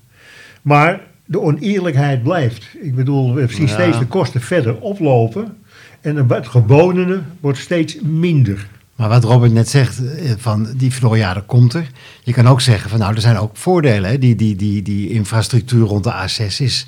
Maar 0.63 1.01
de 1.33 1.41
oneerlijkheid 1.41 2.23
blijft. 2.23 2.67
Ik 2.83 2.95
bedoel, 2.95 3.35
we 3.35 3.47
zien 3.49 3.67
Ja. 3.67 3.73
steeds 3.73 3.99
de 3.99 4.07
kosten 4.07 4.41
verder 4.41 4.81
oplopen. 4.81 5.57
En 6.01 6.17
het 6.29 6.49
gewonene 6.49 7.21
wordt 7.41 7.59
steeds 7.59 7.97
minder. 8.01 8.67
Maar 8.97 9.09
wat 9.09 9.25
Robert 9.25 9.53
net 9.53 9.69
zegt, 9.69 10.15
eh, 10.17 10.31
van 10.37 10.67
die 10.77 10.93
Floriade 10.93 11.41
komt 11.43 11.75
er. 11.75 11.87
Je 12.23 12.33
kan 12.33 12.47
ook 12.47 12.61
zeggen 12.61 12.91
van 12.91 12.99
nou, 12.99 13.15
er 13.15 13.21
zijn 13.21 13.37
ook 13.39 13.57
voordelen. 13.57 14.11
Hè? 14.11 14.19
Die, 14.19 14.35
die, 14.35 14.57
die, 14.57 14.83
die 14.83 15.11
infrastructuur 15.11 15.87
rond 15.87 16.05
de 16.05 16.13
A6 16.13 16.61
is 16.61 16.87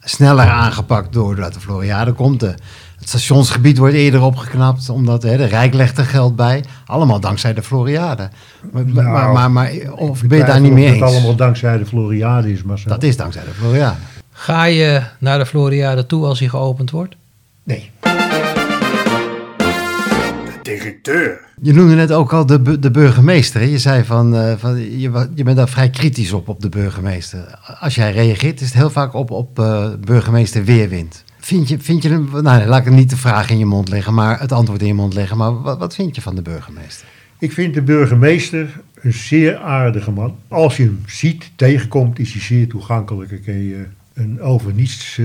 sneller 0.00 0.48
aangepakt 0.48 1.12
doordat 1.12 1.54
de 1.54 1.60
Floriade 1.60 2.12
komt. 2.12 2.40
De- 2.40 2.54
het 2.98 3.08
stationsgebied 3.08 3.78
wordt 3.78 3.94
eerder 3.94 4.22
opgeknapt, 4.22 4.88
omdat 4.88 5.22
hè, 5.22 5.36
de 5.36 5.44
Rijk 5.44 5.74
legt 5.74 5.98
er 5.98 6.04
geld 6.04 6.36
bij. 6.36 6.64
Allemaal 6.86 7.20
dankzij 7.20 7.54
de 7.54 7.62
Floriade. 7.62 8.28
Maar, 8.72 8.86
Nou, 8.86 9.08
maar, 9.08 9.32
maar, 9.32 9.50
maar 9.50 9.72
of 9.92 10.22
ben 10.22 10.38
je 10.38 10.44
daar 10.44 10.60
niet 10.60 10.72
mee 10.72 10.84
het 10.86 10.94
eens? 10.94 11.02
allemaal 11.04 11.34
dankzij 11.36 11.78
de 11.78 11.86
Floriade 11.86 12.52
is, 12.52 12.62
Marcel. 12.62 12.90
Dat 12.90 13.02
is 13.02 13.16
dankzij 13.16 13.42
de 13.44 13.50
Floriade. 13.50 13.96
Ga 14.32 14.64
je 14.64 15.02
naar 15.18 15.38
de 15.38 15.46
Floriade 15.46 16.06
toe 16.06 16.24
als 16.24 16.38
hij 16.38 16.48
geopend 16.48 16.90
wordt? 16.90 17.16
Nee. 17.64 17.90
De 20.44 20.58
directeur. 20.62 21.40
Je 21.62 21.72
noemde 21.72 21.94
net 21.94 22.12
ook 22.12 22.32
al 22.32 22.46
de, 22.46 22.78
de 22.78 22.90
burgemeester. 22.90 23.60
hè? 23.60 23.66
Je 23.66 23.78
zei 23.78 24.04
van, 24.04 24.36
eh, 24.36 24.52
van 24.58 24.76
je, 24.98 25.28
je 25.34 25.42
bent 25.44 25.56
daar 25.56 25.68
vrij 25.68 25.90
kritisch 25.90 26.32
op, 26.32 26.48
op 26.48 26.60
de 26.60 26.68
burgemeester. 26.68 27.58
Als 27.80 27.94
jij 27.94 28.12
reageert, 28.12 28.60
is 28.60 28.66
het 28.66 28.76
heel 28.76 28.90
vaak 28.90 29.14
op, 29.14 29.30
op 29.30 29.58
eh, 29.58 29.86
burgemeester 30.00 30.64
Weerwind. 30.64 31.24
Vind 31.46 31.68
je, 31.68 31.78
vind 31.78 32.02
je 32.02 32.08
hem, 32.08 32.28
nou 32.42 32.66
laat 32.66 32.86
ik 32.86 32.92
niet 32.92 33.10
de 33.10 33.16
vraag 33.16 33.50
in 33.50 33.58
je 33.58 33.66
mond 33.66 33.88
leggen, 33.88 34.14
maar 34.14 34.40
het 34.40 34.52
antwoord 34.52 34.80
in 34.80 34.86
je 34.86 34.94
mond 34.94 35.14
leggen. 35.14 35.36
Maar 35.36 35.62
wat, 35.62 35.78
wat 35.78 35.94
vind 35.94 36.14
je 36.14 36.20
van 36.20 36.34
de 36.34 36.42
burgemeester? 36.42 37.06
Ik 37.38 37.52
vind 37.52 37.74
de 37.74 37.82
burgemeester 37.82 38.80
een 39.00 39.12
zeer 39.12 39.56
aardige 39.56 40.10
man. 40.10 40.36
Als 40.48 40.76
je 40.76 40.82
hem 40.82 41.02
ziet, 41.06 41.50
tegenkomt, 41.56 42.18
is 42.18 42.32
hij 42.32 42.40
zeer 42.40 42.68
toegankelijk. 42.68 43.30
Dan 43.30 43.40
kun 43.40 43.64
je 43.64 43.84
een 44.14 44.40
over 44.40 44.72
niets 44.72 45.16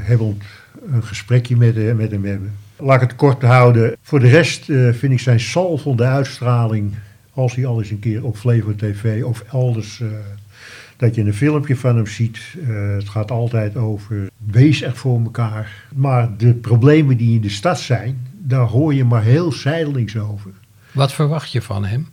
hebben, 0.00 0.38
een 0.90 1.04
gesprekje 1.04 1.56
met, 1.56 1.76
eh, 1.76 1.94
met 1.94 2.10
hem 2.10 2.24
hebben. 2.24 2.52
Laat 2.76 3.02
ik 3.02 3.08
het 3.08 3.18
kort 3.18 3.42
houden. 3.42 3.96
Voor 4.02 4.20
de 4.20 4.28
rest 4.28 4.70
eh, 4.70 4.92
vind 4.92 5.12
ik 5.12 5.20
zijn 5.20 5.40
salvende 5.40 6.04
uitstraling, 6.04 6.94
als 7.34 7.54
hij 7.54 7.66
al 7.66 7.78
eens 7.78 7.90
een 7.90 7.98
keer 7.98 8.24
op 8.24 8.36
Flevo 8.36 8.74
TV 8.76 9.22
of 9.24 9.44
elders, 9.52 10.02
dat 11.00 11.14
je 11.14 11.22
een 11.22 11.34
filmpje 11.34 11.76
van 11.76 11.96
hem 11.96 12.06
ziet. 12.06 12.38
Eh, 12.68 12.94
het 12.94 13.08
gaat 13.08 13.30
altijd 13.30 13.76
over 13.76 14.30
wees 14.46 14.82
er 14.82 14.96
voor 14.96 15.20
elkaar. 15.20 15.86
Maar 15.94 16.36
de 16.36 16.54
problemen 16.54 17.16
die 17.16 17.34
in 17.34 17.40
de 17.40 17.48
stad 17.48 17.80
zijn, 17.80 18.26
daar 18.32 18.66
hoor 18.66 18.94
je 18.94 19.04
maar 19.04 19.22
heel 19.22 19.52
zijdelings 19.52 20.16
over. 20.16 20.50
Wat 20.92 21.12
verwacht 21.12 21.52
je 21.52 21.62
van 21.62 21.84
hem? 21.84 22.08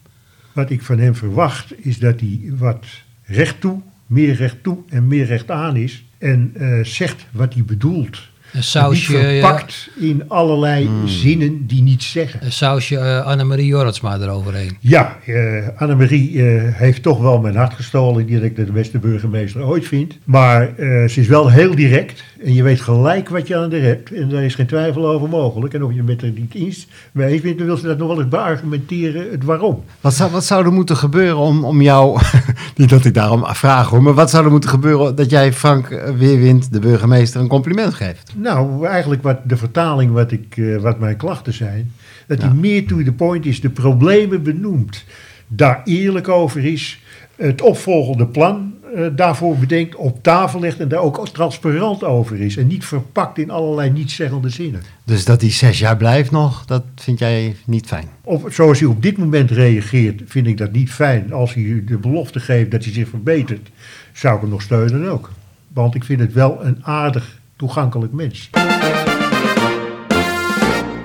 Wat 0.53 0.70
ik 0.70 0.82
van 0.82 1.00
hem 1.00 1.15
verwacht 1.15 1.86
is 1.86 2.00
dat 2.00 2.20
hij 2.20 2.41
wat 2.58 2.86
recht 3.24 3.62
toe, 3.62 3.82
meer 4.06 4.34
recht 4.34 4.63
toe 4.63 4.77
en 4.89 5.08
meer 5.08 5.25
recht 5.25 5.51
aan 5.51 5.75
is. 5.75 6.06
En 6.17 6.51
eh, 6.56 6.84
zegt 6.84 7.25
wat 7.32 7.53
hij 7.53 7.63
bedoelt. 7.63 8.29
Een 8.58 8.64
sausje, 8.64 9.12
die 9.12 9.22
ja. 9.22 9.28
verpakt 9.28 9.90
in 9.96 10.24
allerlei 10.28 10.86
Hmm. 10.86 11.08
zinnen 11.08 11.68
die 11.68 11.82
niets 11.82 12.12
zeggen. 12.12 12.40
Een 12.44 12.52
sausje 12.52 12.98
eh, 12.98 13.26
Annemarie 13.26 13.66
Jorritsma 13.66 14.18
eroverheen. 14.20 14.78
Ja, 14.80 15.18
eh 15.26 15.68
Annemarie 15.78 16.44
eh, 16.44 16.62
heeft 16.74 17.04
toch 17.04 17.20
wel 17.20 17.40
mijn 17.40 17.56
hart 17.56 17.74
gestolen, 17.74 18.26
die 18.26 18.42
ik 18.42 18.56
de 18.56 18.72
beste 18.72 19.00
burgemeester 19.00 19.66
ooit 19.66 19.88
vind. 19.88 20.18
Maar 20.24 20.62
eh, 20.62 21.08
ze 21.08 21.20
is 21.20 21.28
wel 21.28 21.50
heel 21.50 21.76
direct 21.76 22.24
en 22.44 22.54
je 22.54 22.64
weet 22.64 22.82
gelijk 22.82 23.30
wat 23.30 23.48
je 23.48 23.56
aan 23.56 23.72
haar 23.72 23.82
hebt. 23.82 24.12
En 24.12 24.30
daar 24.30 24.44
is 24.44 24.56
geen 24.56 24.66
twijfel 24.68 25.08
over 25.08 25.30
mogelijk. 25.30 25.74
En 25.74 25.84
of 25.84 25.94
je 25.94 26.04
met 26.04 26.22
haar 26.22 26.32
niet 26.32 26.54
eens 26.54 26.88
mee 27.12 27.32
eens 27.32 27.42
bent, 27.42 27.58
dan 27.58 27.68
wil 27.68 27.78
ze 27.78 27.86
dat 27.88 27.98
nog 27.98 28.08
wel 28.08 28.20
eens 28.20 28.28
beargumenteren, 28.28 29.32
het 29.32 29.44
waarom. 29.44 29.84
Wat 30.02 30.14
zou, 30.14 30.32
wat 30.32 30.46
zou 30.46 30.66
er 30.66 30.74
moeten 30.74 30.98
gebeuren 30.98 31.38
om, 31.38 31.66
om 31.66 31.82
jou, 31.82 32.20
niet 32.76 32.90
dat 32.90 33.06
ik 33.06 33.14
daarom 33.14 33.46
vraag 33.46 33.90
hoor, 33.90 34.04
maar 34.04 34.14
wat 34.14 34.30
zou 34.30 34.46
er 34.46 34.52
moeten 34.52 34.70
gebeuren 34.70 35.16
dat 35.16 35.30
jij 35.30 35.54
Frank 35.54 35.90
eh, 35.90 36.12
Weerwind, 36.18 36.74
de 36.74 36.80
burgemeester, 36.80 37.42
een 37.42 37.48
compliment 37.48 37.94
geeft? 37.94 38.34
Nou, 38.36 38.47
eigenlijk 38.84 39.24
wat 39.24 39.39
de 39.44 39.58
vertaling 39.58 40.12
wat, 40.12 40.32
ik, 40.32 40.58
eh, 40.58 40.77
wat 40.77 41.00
mijn 41.00 41.18
klachten 41.18 41.54
zijn, 41.54 41.92
dat 42.27 42.42
hij 42.42 42.54
meer 42.54 42.88
to 42.88 43.04
the 43.04 43.12
point 43.12 43.46
is, 43.46 43.62
de 43.62 43.70
problemen 43.70 44.44
benoemt, 44.44 45.06
daar 45.48 45.82
eerlijk 45.84 46.27
over 46.27 46.66
is, 46.66 47.01
het 47.36 47.62
opvolgende 47.62 48.27
plan 48.27 48.74
eh, 48.96 49.06
daarvoor 49.16 49.58
bedenkt, 49.58 49.96
op 49.96 50.24
tafel 50.24 50.60
legt 50.60 50.80
en 50.80 50.88
daar 50.88 51.00
ook 51.00 51.27
transparant 51.27 52.04
over 52.04 52.42
is. 52.42 52.58
En 52.58 52.68
niet 52.68 52.86
verpakt 52.86 53.38
in 53.38 53.50
allerlei 53.50 53.89
nietszeggende 53.89 54.50
zinnen. 54.50 54.82
Dus 55.04 55.25
dat 55.25 55.42
hij 55.42 55.51
zes 55.51 55.80
jaar 55.80 55.98
blijft 55.98 56.32
nog, 56.32 56.66
dat 56.66 56.84
vind 56.96 57.20
jij 57.20 57.56
niet 57.66 57.86
fijn. 57.86 58.08
Of 58.24 58.44
zoals 58.54 58.80
hij 58.80 58.88
op 58.88 59.01
dit 59.01 59.18
moment 59.18 59.51
reageert, 59.51 60.22
vind 60.25 60.48
ik 60.48 60.58
dat 60.58 60.72
niet 60.72 60.92
fijn. 60.92 61.34
Als 61.34 61.54
hij 61.54 61.84
de 61.86 61.98
belofte 61.98 62.39
geeft 62.39 62.72
dat 62.72 62.84
hij 62.84 62.94
zich 62.94 63.10
verbetert, 63.10 63.70
zou 64.13 64.36
ik 64.36 64.42
hem 64.42 64.50
nog 64.50 64.62
steunen 64.62 65.10
ook. 65.10 65.32
Want 65.74 65.96
ik 65.96 66.04
vind 66.04 66.20
het 66.20 66.34
wel 66.34 66.66
een 66.66 66.86
aardig, 66.86 67.39
toegankelijk 67.58 68.14
mens. 68.14 68.50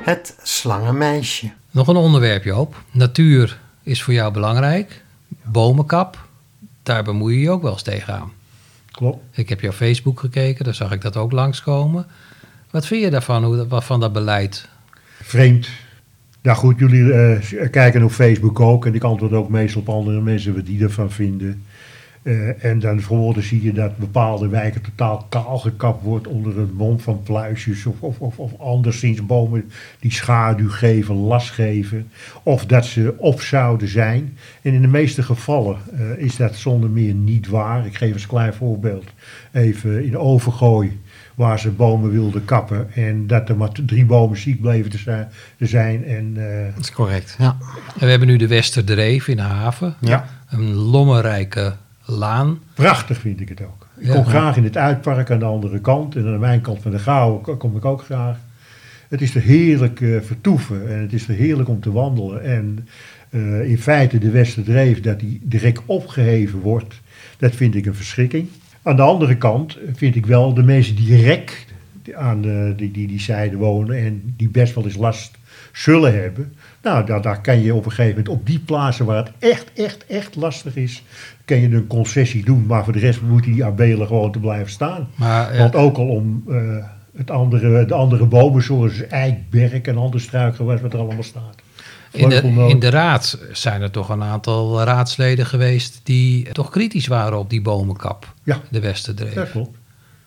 Het 0.05 0.37
slangenmeisje. 0.43 1.51
Nog 1.71 1.89
een 1.89 1.97
onderwerp, 1.97 2.45
Joop. 2.45 2.83
Natuur 2.91 3.59
is 3.83 4.03
voor 4.03 4.15
jou 4.15 4.33
belangrijk. 4.33 5.05
Bomenkap, 5.45 6.27
daar 6.83 7.03
bemoei 7.05 7.35
je 7.35 7.41
je 7.41 7.51
ook 7.51 7.63
wel 7.63 7.73
eens 7.73 7.83
tegenaan. 7.83 8.33
Klopt. 8.91 9.25
Ik 9.39 9.49
heb 9.49 9.61
jouw 9.61 9.73
Facebook 9.73 10.21
gekeken, 10.21 10.65
daar 10.65 10.75
zag 10.75 10.93
ik 10.93 11.01
dat 11.01 11.17
ook 11.17 11.33
langskomen. 11.33 12.07
Wat 12.71 12.87
vind 12.87 13.03
je 13.03 13.11
daarvan, 13.11 13.45
hoe, 13.45 13.67
dat- 13.69 13.85
van 13.85 14.01
dat 14.01 14.13
beleid? 14.13 14.69
Vreemd. 15.23 15.69
Nou 16.43 16.57
goed, 16.57 16.79
jullie 16.79 17.13
eh, 17.13 17.71
kijken 17.71 18.03
op 18.03 18.11
Facebook 18.11 18.61
ook 18.61 18.87
en 18.87 18.95
ik 18.95 19.03
antwoord 19.05 19.33
ook 19.33 19.49
meestal 19.49 19.81
op 19.81 19.89
andere 19.89 20.21
mensen 20.21 20.55
wat 20.55 20.67
die 20.67 20.83
ervan 20.83 21.11
vinden. 21.11 21.65
Eh, 22.23 22.65
en 22.65 22.79
dan 22.79 22.99
vervolgens 22.99 23.47
zie 23.47 23.63
je 23.63 23.73
dat 23.73 23.97
bepaalde 23.97 24.49
wijken 24.49 24.83
totaal 24.83 25.27
kaal 25.29 25.59
gekapt 25.59 26.03
wordt 26.03 26.27
onder 26.27 26.59
een 26.59 26.73
mom 26.75 27.01
van 27.01 27.23
pluisjes 27.23 27.87
of, 27.87 28.01
of, 28.01 28.21
of, 28.21 28.39
of 28.39 28.59
anderszins 28.59 29.27
bomen 29.27 29.71
die 30.01 30.13
schaduw 30.13 30.69
geven, 30.69 31.15
last 31.15 31.51
geven. 31.51 32.11
Of 32.43 32.67
dat 32.67 32.85
ze 32.85 33.15
op 33.17 33.41
zouden 33.41 33.89
zijn. 33.89 34.37
En 34.63 34.73
in 34.73 34.81
de 34.81 34.89
meeste 34.89 35.23
gevallen 35.23 35.77
eh, 35.93 36.25
is 36.25 36.37
dat 36.37 36.57
zonder 36.57 36.91
meer 36.91 37.15
niet 37.15 37.49
waar. 37.49 37.87
Ik 37.87 37.97
geef 37.97 38.13
eens 38.13 38.23
een 38.23 38.29
klein 38.29 38.55
voorbeeld. 38.55 39.05
Even 39.53 40.05
in 40.05 40.19
Overgooi 40.19 41.01
waar 41.35 41.59
ze 41.59 41.71
bomen 41.71 42.11
wilden 42.11 42.45
kappen 42.45 42.93
en 42.95 43.27
dat 43.27 43.49
er 43.49 43.57
maar 43.57 43.73
drie 43.87 44.05
bomen 44.05 44.39
ziek 44.39 44.61
bleven 44.61 44.91
te 44.91 44.99
zijn. 44.99 45.29
Te 45.59 45.67
zijn 45.67 46.05
en, 46.05 46.33
eh, 46.37 46.75
Dat 46.75 46.85
is 46.85 46.93
correct, 46.93 47.37
ja. 47.39 47.57
En 47.95 48.05
we 48.05 48.11
hebben 48.11 48.29
nu 48.29 48.37
de 48.37 48.47
Westerdreef 48.47 49.29
in 49.29 49.37
de 49.37 49.43
haven. 49.43 49.95
ja. 50.01 50.29
Een 50.49 50.73
lommerrijke 50.73 51.75
laan. 52.05 52.59
Prachtig 52.75 53.19
vind 53.19 53.41
ik 53.41 53.49
het 53.49 53.63
ook. 53.63 53.87
Ik 53.99 54.07
Ja. 54.07 54.15
kom 54.15 54.25
graag 54.25 54.57
in 54.57 54.65
het 54.65 54.77
uitpark 54.77 55.31
aan 55.31 55.39
de 55.39 55.45
andere 55.45 55.81
kant. 55.81 56.17
En 56.17 56.27
aan 56.27 56.39
mijn 56.41 56.61
kant 56.61 56.83
van 56.83 56.91
de 56.91 56.99
Gouw 56.99 57.37
kom 57.59 57.77
ik 57.77 57.85
ook 57.85 58.03
graag. 58.05 58.39
Het 59.09 59.21
is 59.23 59.35
er 59.35 59.43
heerlijk 59.43 60.01
eh, 60.01 60.21
vertoeven 60.21 60.89
en 60.89 60.99
het 61.01 61.13
is 61.13 61.29
er 61.29 61.35
heerlijk 61.35 61.69
om 61.69 61.81
te 61.81 61.93
wandelen. 61.93 62.43
En 62.45 62.89
eh, 63.31 63.71
in 63.71 63.79
feite 63.79 64.19
de 64.19 64.31
Westerdreef, 64.31 65.01
dat 65.01 65.21
die 65.21 65.41
direct 65.43 65.83
opgeheven 65.87 66.61
wordt, 66.61 67.01
dat 67.39 67.55
vind 67.55 67.75
ik 67.75 67.87
een 67.87 67.95
verschrikking. 67.95 68.49
Aan 68.83 68.97
de 68.97 69.03
andere 69.03 69.37
kant 69.37 69.79
vind 69.95 70.15
ik 70.15 70.27
wel 70.27 70.55
de 70.55 70.63
mensen 70.63 70.97
die 70.97 71.07
direct 71.07 71.67
aan 72.15 72.43
de, 72.43 72.73
die, 72.77 72.91
die, 72.91 73.07
die 73.07 73.21
zijde 73.21 73.57
wonen 73.57 73.97
en 73.97 74.35
die 74.37 74.49
best 74.49 74.75
wel 74.75 74.85
eens 74.85 74.97
last 74.97 75.39
zullen 75.73 76.21
hebben. 76.23 76.53
Nou, 76.83 77.07
daar, 77.07 77.23
daar 77.23 77.41
kan 77.41 77.63
je 77.63 77.75
op 77.75 77.85
een 77.85 77.91
gegeven 77.91 78.11
moment 78.19 78.29
op 78.29 78.47
die 78.47 78.59
plaatsen 78.59 79.05
waar 79.07 79.17
het 79.17 79.33
echt, 79.39 79.73
echt, 79.75 80.07
echt 80.07 80.37
lastig 80.37 80.77
is, 80.77 81.03
kan 81.53 81.61
je 81.71 81.77
een 81.77 81.87
concessie 81.87 82.45
doen. 82.45 82.67
Maar 82.67 82.85
voor 82.85 82.93
de 82.93 82.99
rest 82.99 83.21
moet 83.21 83.45
die 83.45 83.65
abelen 83.65 84.07
gewoon 84.07 84.33
te 84.33 84.39
blijven 84.39 84.71
staan. 84.71 85.09
Maar 85.15 85.53
ja, 85.55 85.59
Want 85.59 85.75
ook 85.75 85.97
al 85.97 86.09
om 86.09 86.45
eh, 86.49 86.57
het 87.17 87.31
andere, 87.31 87.85
de 87.85 87.95
andere 87.95 88.27
bomen 88.27 88.63
zoals 88.63 89.07
eikberk 89.07 89.87
en 89.87 89.97
ander 89.97 90.21
struikgewas 90.21 90.81
wat 90.81 90.93
er 90.93 90.99
allemaal 90.99 91.23
staat. 91.23 91.55
in, 92.11 92.29
de, 92.29 92.67
in 92.69 92.79
de 92.79 92.91
raad 92.91 93.39
zijn 93.53 93.83
er 93.83 93.91
toch 93.91 94.09
een 94.09 94.23
aantal 94.23 94.83
raadsleden 94.83 95.47
geweest 95.47 96.01
die 96.03 96.53
toch 96.53 96.71
kritisch 96.71 97.07
waren 97.07 97.39
op 97.39 97.51
die 97.51 97.63
bomenkap, 97.63 98.33
Ja, 98.43 98.61
de 98.71 98.81
Westerdreef. 98.81 99.35
dat 99.35 99.51
klopt. 99.51 99.79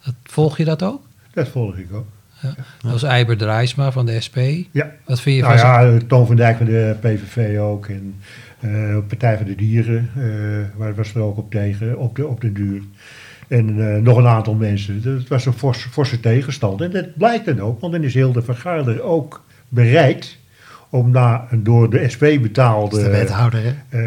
Dat- 0.05 0.13
Volg 0.23 0.57
je 0.57 0.65
dat 0.65 0.83
ook? 0.83 1.01
Dat 1.33 1.47
volg 1.47 1.75
ik 1.77 1.87
ook. 1.93 2.05
Dat 2.41 2.91
was 2.91 3.03
Eiber 3.03 3.37
Drijsma 3.37 3.91
van 3.91 4.05
de 4.05 4.21
SP. 4.25 4.37
Ja. 4.71 4.91
Wat 5.05 5.21
vind 5.21 5.35
je 5.35 5.41
Nou 5.41 5.57
van 5.57 5.67
zijn- 5.67 5.93
ja, 5.93 5.99
Toon 6.07 6.27
van 6.27 6.35
Dijk 6.35 6.57
van 6.57 6.65
de 6.65 6.95
PVV 7.01 7.59
ook. 7.59 7.87
En 7.87 8.15
eh, 8.59 8.97
Partij 9.07 9.37
van 9.37 9.45
de 9.45 9.55
Dieren, 9.55 10.09
eh, 10.15 10.23
waar 10.77 10.95
was 10.95 11.13
er 11.13 11.21
ook 11.21 11.37
op 11.37 11.51
tegen, 11.51 11.97
op 11.97 12.15
de, 12.15 12.27
op 12.27 12.41
de 12.41 12.51
duur. 12.51 12.81
En 13.47 13.93
eh, 13.95 14.01
nog 14.01 14.17
een 14.17 14.27
aantal 14.27 14.53
mensen. 14.53 15.01
Het 15.03 15.27
was 15.27 15.45
een 15.45 15.53
forse, 15.53 15.89
forse 15.89 16.19
tegenstand. 16.19 16.81
En 16.81 16.91
dat 16.91 17.17
blijkt 17.17 17.45
dan 17.45 17.59
ook, 17.59 17.79
want 17.79 17.93
dan 17.93 18.03
is 18.03 18.13
heel 18.13 18.31
de 18.31 18.41
vergader 18.41 19.01
ook 19.01 19.43
bereid 19.69 20.37
om 20.89 21.09
na 21.11 21.47
een 21.49 21.63
door 21.63 21.89
de 21.89 22.09
SP 22.13 22.21
Dat 22.21 22.41
betaalde 22.41 23.03
de 23.03 23.09
wethouder, 23.09 23.61
hè? 23.89 23.99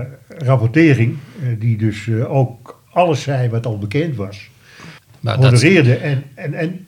eh, 0.00 0.06
rapportering, 0.28 1.16
eh, 1.42 1.48
die 1.60 1.76
dus 1.76 2.08
eh, 2.08 2.32
ook 2.34 2.82
alles 2.92 3.22
zei 3.22 3.48
wat 3.48 3.66
al 3.66 3.78
bekend 3.78 4.16
was, 4.16 4.50
Maar 5.20 5.36
dat, 5.36 5.44
honoreerde. 5.44 5.94
En, 5.94 6.22
en, 6.34 6.54
en 6.54 6.86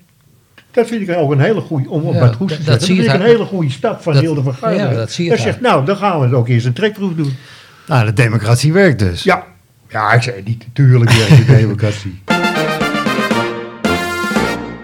dat 0.75 0.87
vind 0.87 1.09
ik 1.09 1.16
ook 1.16 1.31
een 1.31 1.40
hele 1.40 1.61
goede, 1.61 1.88
om 1.88 2.02
op 2.02 2.14
Ja, 2.14 2.21
het 2.23 2.35
goed 2.35 2.49
te 2.49 2.54
dat- 2.54 2.64
zetten, 2.64 2.64
dat 2.64 2.75
dat 2.81 2.83
zie 2.88 2.95
je 2.97 3.00
vind 3.02 3.14
ik 3.14 3.21
het 3.21 3.31
een 3.31 3.37
hele 3.37 3.49
goede 3.49 3.71
stap 3.71 4.02
van 4.02 4.12
dat- 4.12 4.23
de 4.35 4.43
vergadering. 4.43 4.90
ja, 4.90 4.95
dat 4.97 5.12
zie 5.12 5.25
je 5.25 5.31
Hij 5.31 5.38
het 5.40 5.49
zegt, 5.49 5.61
nou, 5.61 5.85
dan 5.85 5.97
gaan 5.97 6.19
we 6.19 6.25
het 6.26 6.35
ook 6.35 6.49
eens 6.49 6.64
een 6.64 6.73
trekproef 6.73 7.12
doen. 7.14 7.37
Nou, 7.87 8.04
de 8.07 8.12
democratie 8.12 8.73
werkt 8.73 8.99
dus. 8.99 9.23
Ja, 9.23 9.45
ja 9.88 10.12
ik 10.12 10.23
zei 10.23 10.43
niet, 10.45 10.64
natuurlijk 10.66 11.11
werkt 11.11 11.37
de 11.47 11.54
democratie. 11.57 12.23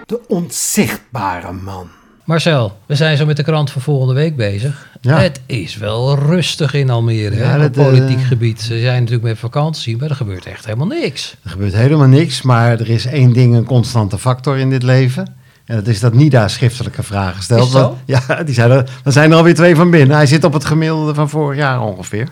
De 0.05 0.19
onzichtbare 0.27 1.51
man. 1.51 1.87
Marcel, 2.25 2.77
we 2.85 2.95
zijn 2.95 3.17
zo 3.17 3.25
met 3.25 3.37
de 3.37 3.43
krant 3.43 3.71
van 3.71 3.81
volgende 3.81 4.13
week 4.13 4.35
bezig. 4.35 4.89
Ja. 5.01 5.17
Het 5.19 5.41
is 5.45 5.77
wel 5.77 6.17
rustig 6.17 6.73
in 6.73 6.89
Almere, 6.89 7.35
Ja, 7.35 7.41
hè, 7.41 7.65
op 7.65 7.73
dat, 7.73 7.85
eh, 7.85 7.91
politiek 7.91 8.21
gebied. 8.23 8.61
Ze 8.61 8.79
zijn 8.79 8.99
natuurlijk 8.99 9.23
met 9.27 9.37
vakantie, 9.37 9.97
maar 9.97 10.09
er 10.09 10.15
gebeurt 10.15 10.45
echt 10.45 10.65
helemaal 10.65 10.87
niks. 10.87 11.35
Er 11.43 11.49
gebeurt 11.49 11.73
helemaal 11.73 12.07
niks, 12.07 12.41
maar 12.41 12.79
er 12.79 12.89
is 12.89 13.05
één 13.05 13.33
ding 13.33 13.55
een 13.55 13.65
constante 13.65 14.17
factor 14.17 14.57
in 14.57 14.69
dit 14.69 14.83
leven. 14.83 15.35
En 15.71 15.77
dat 15.77 15.87
is 15.87 15.99
dat 15.99 16.13
Nida 16.13 16.47
schriftelijke 16.47 17.03
vragen 17.03 17.43
stelt. 17.43 17.59
Is 17.59 17.73
het 17.73 17.81
zo? 17.81 17.87
Want- 17.87 18.27
Ja, 18.27 18.43
die 18.43 18.53
zijn 18.53 18.71
er, 18.71 18.89
er 19.03 19.11
zijn 19.11 19.31
er 19.31 19.37
alweer 19.37 19.55
twee 19.55 19.75
van 19.75 19.89
binnen. 19.89 20.15
Hij 20.15 20.25
zit 20.25 20.43
op 20.43 20.53
het 20.53 20.65
gemiddelde 20.65 21.13
van 21.13 21.29
vorig 21.29 21.57
jaar 21.57 21.81
ongeveer. 21.81 22.27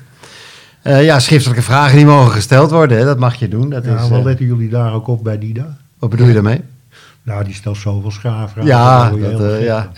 Eh, 0.81 1.03
ja, 1.05 1.19
schriftelijke 1.19 1.62
vragen 1.63 1.96
die 1.96 2.05
mogen 2.05 2.31
gesteld 2.31 2.72
worden, 2.72 2.98
hè. 2.98 3.05
dat 3.05 3.19
mag 3.19 3.36
je 3.36 3.48
doen. 3.48 3.69
Dat 3.69 3.86
Ja, 3.86 3.96
is, 3.96 4.10
wat 4.10 4.19
eh, 4.19 4.25
letten 4.25 4.46
jullie 4.46 4.69
daar 4.69 4.93
ook 4.93 5.08
op 5.08 5.24
bij 5.24 5.38
Dida? 5.38 5.77
wat 6.00 6.10
bedoel 6.10 6.27
je 6.27 6.34
daarmee? 6.34 6.62
Nou, 7.24 7.43
die 7.43 7.53
stelt 7.53 7.77
zoveel 7.77 8.12
schaafvragen. 8.12 8.65
Ja, 8.65 9.10
dat, 9.10 9.41
eh, 9.41 9.63
ja. 9.65 9.89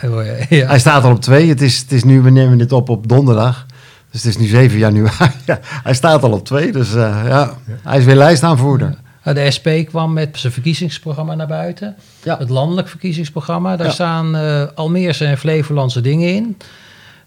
Hij 0.68 0.80
staat 0.80 1.04
al 1.04 1.12
op 1.12 1.22
twee. 1.22 1.50
Het 1.50 1.62
is, 1.62 1.78
het 1.80 1.92
is 1.92 2.04
nu, 2.04 2.22
we 2.22 2.30
nemen 2.30 2.58
dit 2.58 2.72
op 2.72 2.90
op 2.90 3.08
donderdag. 3.08 3.66
Dus 4.12 4.24
het 4.24 4.32
is 4.36 4.38
nu 4.42 4.46
7 4.48 4.78
januari. 4.78 5.32
Ja, 5.46 5.60
hij 5.62 5.94
staat 5.94 6.24
al 6.24 6.32
op 6.32 6.46
twee. 6.46 6.72
Dus 6.72 6.96
eh, 6.96 7.22
ja, 7.28 7.52
hij 7.84 7.98
is 7.98 8.06
weer 8.06 8.16
lijstaanvoerder. 8.16 8.96
Nou, 9.24 9.38
De 9.38 9.51
SP 9.58 9.68
kwam 9.86 10.13
met 10.13 10.30
zijn 10.38 10.54
verkiezingsprogramma 10.54 11.36
naar 11.36 11.48
buiten. 11.48 11.96
Ja. 12.24 12.38
Het 12.38 12.50
landelijk 12.50 12.88
verkiezingsprogramma. 12.88 13.75
Daar 13.75 13.88
Ja. 13.88 13.94
staan 13.94 14.36
eh 14.36 14.63
Almeerse 14.75 15.25
en 15.25 15.38
Flevolandse 15.38 16.01
dingen 16.01 16.34
in. 16.34 16.58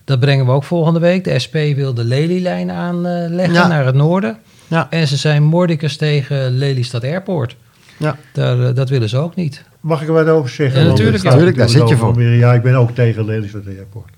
Dat 0.05 0.21
brengen 0.21 0.47
we 0.47 0.53
ook 0.53 0.65
volgende 0.65 1.01
week. 1.01 1.25
De 1.25 1.39
SP 1.45 1.57
wil 1.75 1.95
de 1.95 2.05
Lelylijn 2.05 2.71
aanleggen 2.71 3.53
Ja. 3.55 3.67
naar 3.67 3.87
het 3.87 3.95
noorden. 3.95 4.37
Ja. 4.67 4.87
En 4.91 5.09
ze 5.09 5.17
zijn 5.17 5.43
mordicus 5.43 5.97
tegen 5.97 6.51
Lelystad 6.59 7.05
Airport. 7.05 7.57
Ja. 7.97 8.17
Daar, 8.33 8.61
eh, 8.69 8.75
dat 8.75 8.89
willen 8.89 9.09
ze 9.09 9.17
ook 9.19 9.35
niet. 9.35 9.65
Mag 9.81 10.03
ik 10.03 10.09
er 10.09 10.15
wat 10.15 10.27
over 10.29 10.51
zeggen? 10.51 10.87
Natuurlijk, 10.87 11.13
het 11.15 11.23
ja. 11.23 11.29
gaat 11.29 11.39
Tuurlijk, 11.39 11.57
daar 11.57 11.67
natuurlijk 11.67 11.99
zit 11.99 12.07
je 12.07 12.13
voor. 12.13 12.23
Ja, 12.23 12.55
ik 12.55 12.63
ben 12.63 12.75
ook 12.75 12.91
tegen 12.91 13.25
Lelystad 13.25 13.67
Airport. 13.67 14.11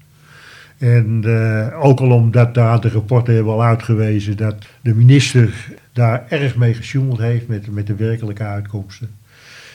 En 0.78 1.22
eh, 1.24 1.84
ook 1.84 2.00
al 2.00 2.10
omdat 2.10 2.54
daar 2.54 2.80
de 2.80 2.88
rapporten 2.88 3.34
hebben 3.34 3.52
al 3.52 3.62
uitgewezen 3.62 4.36
dat 4.36 4.66
de 4.80 4.94
minister 4.94 5.76
daar 5.92 6.26
erg 6.28 6.56
mee 6.56 6.74
gesjoemeld 6.74 7.18
heeft 7.18 7.48
met, 7.48 7.70
met 7.70 7.86
de 7.86 7.94
werkelijke 7.94 8.42
uitkomsten. 8.42 9.10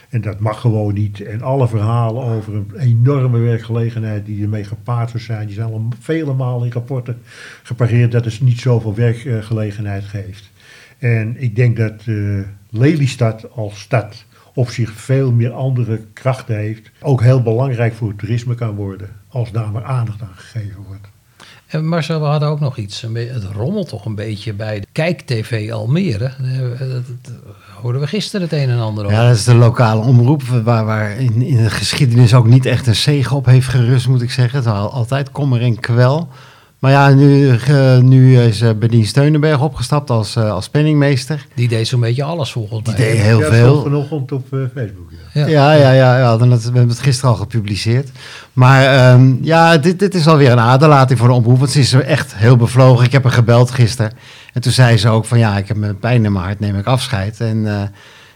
En 0.10 0.22
dat 0.22 0.39
mag 0.39 0.62
gewoon 0.62 0.93
niet. 0.93 1.22
En 1.22 1.41
alle 1.41 1.67
verhalen 1.67 2.24
over 2.24 2.55
een 2.55 2.72
enorme 2.79 3.39
werkgelegenheid 3.39 4.25
die 4.25 4.43
ermee 4.43 4.63
gepaard 4.63 5.10
zou 5.10 5.24
zijn, 5.24 5.46
die 5.46 5.55
zijn 5.55 5.72
al 5.72 5.88
vele 6.00 6.34
malen 6.34 6.65
in 6.65 6.74
rapporten 6.74 7.22
gepareerd 7.63 8.12
dat 8.12 8.25
het 8.25 8.41
niet 8.41 8.60
zoveel 8.60 8.96
werkgelegenheid 8.96 10.03
geeft. 10.03 10.51
En 10.98 11.36
ik 11.41 11.55
denk 11.55 11.77
dat 11.77 12.03
eh, 12.05 12.39
Lelystad 12.70 13.51
als 13.51 13.79
stad 13.79 14.25
op 14.53 14.70
zich 14.70 14.91
veel 14.91 15.31
meer 15.31 15.51
andere 15.51 16.01
krachten 16.13 16.55
heeft. 16.58 16.91
Ook 17.01 17.22
heel 17.22 17.41
belangrijk 17.41 17.93
voor 17.93 18.08
het 18.08 18.17
toerisme 18.17 18.55
kan 18.55 18.75
worden. 18.75 19.10
Als 19.29 19.51
daar 19.51 19.72
maar 19.72 19.84
aandacht 19.84 20.22
aan 20.22 20.31
gegeven 20.36 20.84
wordt. 20.88 21.08
En 21.67 21.88
Marcel, 21.88 22.20
we 22.20 22.25
hadden 22.25 22.50
ook 22.50 22.60
nog 22.60 22.77
iets. 22.77 23.03
Een 23.03 23.13
beetje- 23.13 23.34
het 23.34 23.43
rommelt 23.43 23.88
toch 23.89 24.05
een 24.05 24.15
beetje 24.15 24.53
bij 24.53 24.79
de 24.79 24.88
Kijk-TV 24.91 25.72
Almere. 25.72 26.25
Eh, 26.25 26.79
Dat, 26.79 26.79
dat, 26.79 27.03
dat 27.22 27.34
hoorden 27.81 28.01
we 28.01 28.08
gisteren 28.08 28.41
het 28.50 28.60
een 28.60 28.70
en 28.70 28.79
ander 28.79 29.05
over. 29.05 29.17
Ja, 29.17 29.27
dat 29.27 29.36
is 29.36 29.43
de 29.43 29.55
lokale 29.55 30.01
omroep 30.05 30.43
waar, 30.43 30.86
waar 30.86 31.12
in, 31.17 31.41
in 31.41 31.63
de 31.63 31.70
geschiedenis 31.70 32.34
ook 32.34 32.48
niet 32.48 32.65
echt 32.65 32.88
een 32.88 32.96
zege 32.96 33.36
op 33.36 33.46
heeft 33.46 33.67
gerust, 33.67 34.08
moet 34.08 34.22
ik 34.22 34.31
zeggen. 34.31 34.58
Het 34.58 34.67
was 34.67 34.91
altijd 34.91 35.31
kommer 35.31 35.62
en 35.62 35.79
kwel. 35.79 36.29
Maar 36.81 36.91
ja, 36.91 37.09
nu, 37.09 37.50
eh, 37.50 37.97
nu 37.97 38.39
is 38.39 38.61
uh, 38.61 38.69
Bedien 38.79 39.05
Steunenberg 39.05 39.61
opgestapt 39.61 40.09
als, 40.09 40.35
eh, 40.35 40.51
als 40.51 40.69
penningmeester. 40.69 41.45
Die 41.55 41.67
deed 41.67 41.88
zo'n 41.88 42.00
beetje 42.00 42.23
alles 42.23 42.51
volgens 42.51 42.83
Die 42.83 42.93
mij. 42.97 43.05
deed 43.11 43.21
heel 43.21 43.38
ja, 43.39 43.43
dat 43.45 43.53
veel. 43.53 43.81
vanochtend 43.81 44.31
op 44.31 44.53
eh, 44.53 44.59
Facebook. 44.75 45.11
Ja. 45.33 45.41
Ja. 45.41 45.47
Ja, 45.47 45.71
ja, 45.73 45.91
ja, 45.91 46.15
ja, 46.17 46.17
we, 46.19 46.23
hadden 46.25 46.51
het, 46.51 46.61
we 46.63 46.71
hebben 46.71 46.89
het 46.89 47.00
gisteren 47.00 47.29
al 47.31 47.35
gepubliceerd. 47.35 48.09
Maar 48.53 48.83
ehm, 48.85 49.33
ja, 49.41 49.77
dit, 49.77 50.00
dit 50.00 50.15
is 50.15 50.27
alweer 50.27 50.51
een 50.51 50.59
aderlating 50.59 51.19
voor 51.19 51.27
de 51.27 51.33
omroep. 51.33 51.57
Want 51.59 51.71
ze 51.71 51.79
is 51.79 51.93
echt 51.93 52.35
heel 52.35 52.55
bevlogen. 52.57 53.05
Ik 53.05 53.11
heb 53.11 53.23
haar 53.23 53.31
gebeld 53.31 53.71
gisteren. 53.71 54.11
En 54.53 54.61
toen 54.61 54.71
zei 54.71 54.97
ze 54.97 55.09
ook 55.09 55.25
van 55.25 55.39
ja, 55.39 55.57
ik 55.57 55.67
heb 55.67 55.77
met 55.77 56.00
pijn 56.00 56.25
in 56.25 56.31
mijn 56.31 56.45
hart, 56.45 56.59
neem 56.59 56.77
ik 56.77 56.85
afscheid. 56.85 57.39
En 57.39 57.67
eh, 57.67 57.81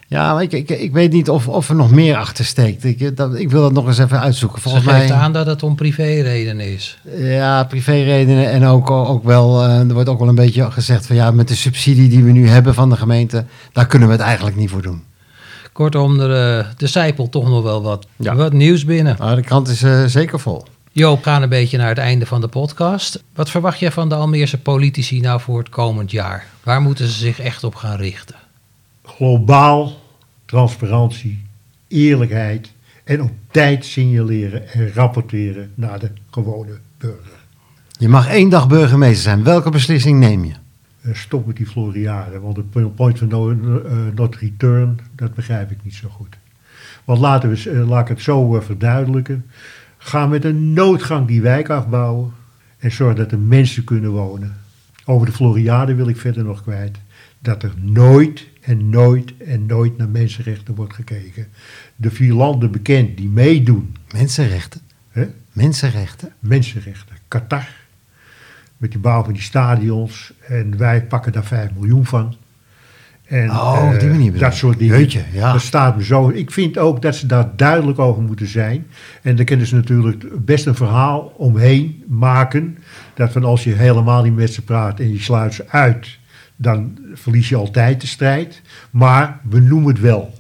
ja, 0.08 0.34
maar 0.34 0.44
ik, 0.44 0.52
ik, 0.52 0.70
ik 0.70 0.94
weet 0.94 1.12
niet 1.12 1.30
of, 1.30 1.48
of 1.48 1.70
er 1.70 1.76
nog 1.76 1.92
meer 1.92 2.16
achter 2.18 2.46
steekt. 2.46 2.84
Ik, 2.84 3.18
dat, 3.18 3.36
ik 3.36 3.50
wil 3.50 3.62
dat 3.62 3.72
nog 3.74 3.88
eens 3.88 3.98
even 3.98 4.20
uitzoeken. 4.20 4.62
Ze 4.62 4.70
Volgens 4.70 4.94
geeft 4.94 5.10
mij, 5.10 5.18
aan 5.18 5.34
dat 5.34 5.46
het 5.46 5.64
om 5.64 5.76
privéredenen 5.76 6.74
is. 6.74 6.98
ja, 7.18 7.64
privéredenen 7.64 8.50
en 8.52 8.66
ook, 8.66 8.92
ook 8.92 9.24
wel, 9.24 9.64
eh, 9.64 9.80
er 9.80 9.94
wordt 9.94 10.10
ook 10.10 10.20
wel 10.20 10.28
een 10.28 10.36
beetje 10.36 10.72
gezegd 10.72 11.06
van 11.06 11.16
ja, 11.16 11.32
met 11.32 11.48
de 11.48 11.56
subsidie 11.56 12.10
die 12.10 12.24
we 12.24 12.32
nu 12.32 12.48
hebben 12.48 12.74
van 12.74 12.90
de 12.90 12.96
gemeente, 12.98 13.46
daar 13.72 13.86
kunnen 13.88 14.08
we 14.08 14.14
het 14.14 14.24
eigenlijk 14.24 14.56
niet 14.56 14.70
voor 14.70 14.82
doen. 14.82 15.04
Kortom, 15.72 16.20
er, 16.20 16.60
eh, 16.60 16.66
de 16.78 16.88
zijpelt 16.88 17.32
toch 17.32 17.50
nog 17.50 17.64
wel 17.64 17.82
wat, 17.82 18.08
Ja. 18.16 18.36
wat 18.36 18.54
nieuws 18.54 18.86
binnen. 18.86 19.16
Maar 19.20 19.36
de 19.36 19.42
krant 19.42 19.68
is 19.68 19.84
eh, 19.84 20.04
zeker 20.06 20.40
vol. 20.40 20.66
Joop, 20.92 21.24
we 21.24 21.30
gaan 21.30 21.42
een 21.42 21.50
beetje 21.50 21.78
naar 21.78 21.88
het 21.90 21.98
einde 21.98 22.26
van 22.26 22.42
de 22.42 22.48
podcast. 22.48 23.24
Wat 23.36 23.50
verwacht 23.50 23.80
jij 23.80 23.92
van 23.92 24.10
de 24.10 24.16
Almeerse 24.16 24.58
politici 24.58 25.20
nou 25.20 25.40
voor 25.42 25.58
het 25.58 25.70
komend 25.70 26.12
jaar? 26.12 26.46
Waar 26.64 26.82
moeten 26.82 27.08
ze 27.08 27.14
zich 27.20 27.40
echt 27.40 27.64
op 27.64 27.76
gaan 27.76 27.98
richten? 27.98 28.36
Globaal 29.06 30.04
transparantie, 30.46 31.46
eerlijkheid 31.88 32.74
en 33.04 33.22
op 33.22 33.32
tijd 33.52 33.86
signaleren 33.86 34.70
en 34.70 34.94
rapporteren 34.94 35.72
naar 35.76 36.00
de 36.00 36.12
gewone 36.30 36.78
burger. 36.98 37.44
Je 38.00 38.10
mag 38.10 38.28
één 38.30 38.50
dag 38.50 38.68
burgemeester 38.68 39.24
zijn. 39.24 39.44
Welke 39.44 39.70
beslissing 39.70 40.20
neem 40.20 40.46
je? 40.46 40.54
Eh, 41.02 41.14
stop 41.14 41.46
met 41.46 41.56
die 41.56 41.68
Floriade, 41.68 42.40
want 42.40 42.58
het 42.58 42.96
point 42.96 43.22
of 43.22 43.28
no, 43.28 43.52
eh, 43.52 43.92
not 44.16 44.36
return, 44.36 45.00
dat 45.16 45.34
begrijp 45.34 45.72
ik 45.72 45.78
niet 45.84 45.94
zo 45.94 46.10
goed. 46.10 46.38
Want 47.04 47.20
laten 47.20 47.50
we, 47.50 47.70
eh, 47.70 47.90
laat 47.90 48.02
ik 48.02 48.08
het 48.08 48.22
zo 48.22 48.60
verduidelijken. 48.62 49.46
Ga 49.98 50.28
met 50.28 50.46
een 50.46 50.74
noodgang 50.74 51.28
die 51.28 51.42
wijk 51.42 51.70
afbouwen 51.70 52.32
en 52.78 52.92
zorg 52.92 53.16
dat 53.16 53.32
er 53.32 53.40
mensen 53.40 53.84
kunnen 53.84 54.12
wonen. 54.12 54.56
Over 55.06 55.26
de 55.26 55.34
Floriade 55.34 55.96
wil 55.96 56.08
ik 56.08 56.18
verder 56.18 56.44
nog 56.44 56.62
kwijt. 56.62 56.98
Dat 57.40 57.64
er 57.64 57.74
nooit 57.76 58.48
en 58.66 58.90
nooit 58.90 59.34
en 59.38 59.66
nooit 59.66 59.98
naar 59.98 60.10
mensenrechten 60.10 60.76
wordt 60.76 60.94
gekeken. 60.94 61.48
De 61.96 62.12
vier 62.12 62.34
landen 62.34 62.72
bekend 62.72 63.18
die 63.18 63.30
meedoen, 63.30 63.96
Mensenrechten. 64.14 64.82
hè? 65.12 65.26
Mensenrechten. 65.52 66.32
mensenrechten. 66.40 67.16
Qatar, 67.28 67.68
met 68.78 68.92
die 68.92 69.00
bouw 69.00 69.24
van 69.24 69.34
die 69.34 69.42
stadions. 69.42 70.34
En 70.48 70.78
wij 70.78 71.04
pakken 71.04 71.32
daar 71.32 71.46
5 71.46 71.70
miljoen 71.78 72.06
van. 72.06 72.36
En, 73.26 73.50
Oh, 73.50 73.90
op 73.94 74.00
die 74.00 74.10
eh, 74.10 74.16
manier 74.16 74.38
Dat 74.38 74.54
soort 74.56 74.78
dingen. 74.80 75.00
Jeetje, 75.00 75.24
ja. 75.32 75.52
Dat 75.52 75.62
staat 75.62 75.98
me 75.98 76.04
zo. 76.04 76.30
Ik 76.30 76.52
vind 76.52 76.78
ook 76.78 77.02
dat 77.02 77.16
ze 77.16 77.26
daar 77.28 77.56
duidelijk 77.56 78.00
over 78.00 78.22
moeten 78.24 78.48
zijn. 78.48 78.88
En 79.22 79.36
daar 79.36 79.46
kunnen 79.46 79.68
ze 79.68 79.76
natuurlijk 79.76 80.46
best 80.46 80.66
een 80.66 80.76
verhaal 80.76 81.34
omheen 81.38 82.04
maken. 82.08 82.78
Dat 83.14 83.32
van 83.32 83.44
als 83.44 83.64
je 83.64 83.74
helemaal 83.74 84.24
niet 84.24 84.36
met 84.36 84.54
ze 84.54 84.62
praat 84.62 85.00
en 85.00 85.12
je 85.12 85.20
sluit 85.20 85.54
ze 85.54 85.66
uit, 85.70 86.18
dan 86.56 86.98
verlies 87.14 87.50
je 87.50 87.56
altijd 87.56 88.02
de 88.02 88.08
strijd. 88.08 88.62
Maar 88.92 89.40
we 89.50 89.60
noemen 89.60 89.90
het 89.94 90.02
wel. 90.02 90.34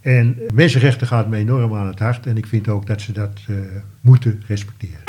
En 0.00 0.38
mensenrechten 0.54 1.06
gaat 1.06 1.28
me 1.28 1.36
enorm 1.36 1.74
aan 1.74 1.86
het 1.86 1.98
hart. 1.98 2.26
En 2.26 2.36
ik 2.36 2.46
vind 2.46 2.68
ook 2.68 2.86
dat 2.86 3.00
ze 3.00 3.12
dat 3.12 3.40
eh, 3.48 3.54
moeten 4.00 4.42
respecteren. 4.46 5.00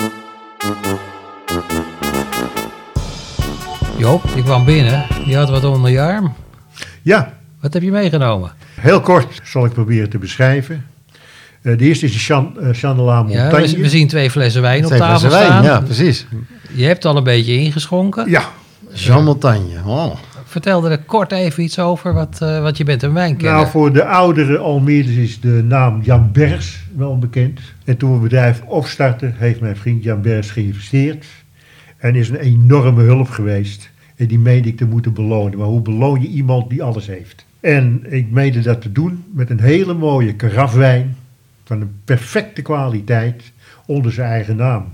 Joop, 3.98 4.24
je 4.36 4.44
kwam 4.44 4.66
binnen. 4.66 5.06
Je 5.26 5.36
had 5.36 5.50
wat 5.50 5.64
onder 5.64 5.92
je 5.92 6.02
arm. 6.02 6.34
Ja, 7.02 7.34
Wat 7.60 7.74
heb 7.74 7.82
je 7.84 7.92
meegenomen? 7.92 8.52
Heel 8.80 9.02
kort 9.02 9.42
zal 9.44 9.66
ik 9.66 9.72
proberen 9.74 10.10
te 10.10 10.18
beschrijven. 10.18 10.86
Eh, 11.62 11.78
de 11.78 11.84
eerste 11.86 12.06
is 12.06 12.14
de 12.14 12.20
Chan, 12.20 12.60
eh, 12.60 12.70
Chandelier 12.72 13.14
Ja, 13.14 13.22
Montagne. 13.24 13.68
we, 13.76 13.82
we 13.82 13.90
zien 13.90 14.08
twee 14.08 14.32
flessen 14.32 14.62
wijn 14.62 14.82
op 14.82 14.88
Twee 14.88 15.00
tafel 15.00 15.30
flessen 15.30 15.50
wijn, 15.50 15.64
ja, 15.64 15.82
precies. 15.82 16.26
Je 16.74 16.86
hebt 16.86 17.06
al 17.06 17.18
een 17.18 17.24
beetje 17.24 17.54
ingeschonken. 17.58 18.30
Ja, 18.30 18.52
Jean 18.94 19.24
Montagne. 19.24 19.82
Oh. 19.86 20.16
Vertel 20.46 20.90
er 20.90 21.00
kort 21.00 21.32
even 21.32 21.64
iets 21.64 21.80
over, 21.80 22.14
wat, 22.14 22.42
eh, 22.42 22.62
wat 22.62 22.78
je 22.78 22.84
bent 22.84 23.04
een 23.04 23.14
wijnkenner. 23.14 23.54
nou 23.54 23.68
voor 23.68 23.94
de 23.94 24.06
oudere 24.06 24.58
Almeerders 24.58 25.16
is 25.16 25.40
de 25.40 25.64
naam 25.68 26.02
Jan 26.02 26.32
Bergs 26.32 26.84
wel 26.96 27.18
bekend. 27.18 27.60
En 27.86 27.98
toen 27.98 28.10
we 28.10 28.16
het 28.16 28.24
bedrijf 28.24 28.62
opstartten, 28.62 29.36
heeft 29.38 29.60
mijn 29.60 29.76
vriend 29.76 30.04
Jan 30.04 30.22
Bergs 30.22 30.52
geïnvesteerd. 30.52 31.26
En 31.98 32.16
is 32.16 32.30
een 32.30 32.36
enorme 32.36 33.04
hulp 33.04 33.30
geweest. 33.30 33.90
En 34.16 34.28
die 34.28 34.40
meende 34.40 34.70
ik 34.70 34.78
te 34.78 34.86
moeten 34.86 35.14
belonen. 35.14 35.58
Maar 35.58 35.68
hoe 35.68 35.82
beloon 35.82 36.22
je 36.22 36.28
iemand 36.28 36.70
die 36.70 36.84
alles 36.84 37.08
heeft? 37.08 37.46
En 37.60 38.04
ik 38.10 38.32
meende 38.32 38.60
dat 38.60 38.82
te 38.82 38.92
doen 38.92 39.24
met 39.32 39.50
een 39.50 39.62
hele 39.62 39.94
mooie 39.94 40.36
karafwijn. 40.36 41.16
Van 41.64 41.82
een 41.82 41.96
perfecte 42.06 42.62
kwaliteit 42.62 43.52
onder 43.86 44.12
zijn 44.12 44.30
eigen 44.30 44.56
naam. 44.56 44.86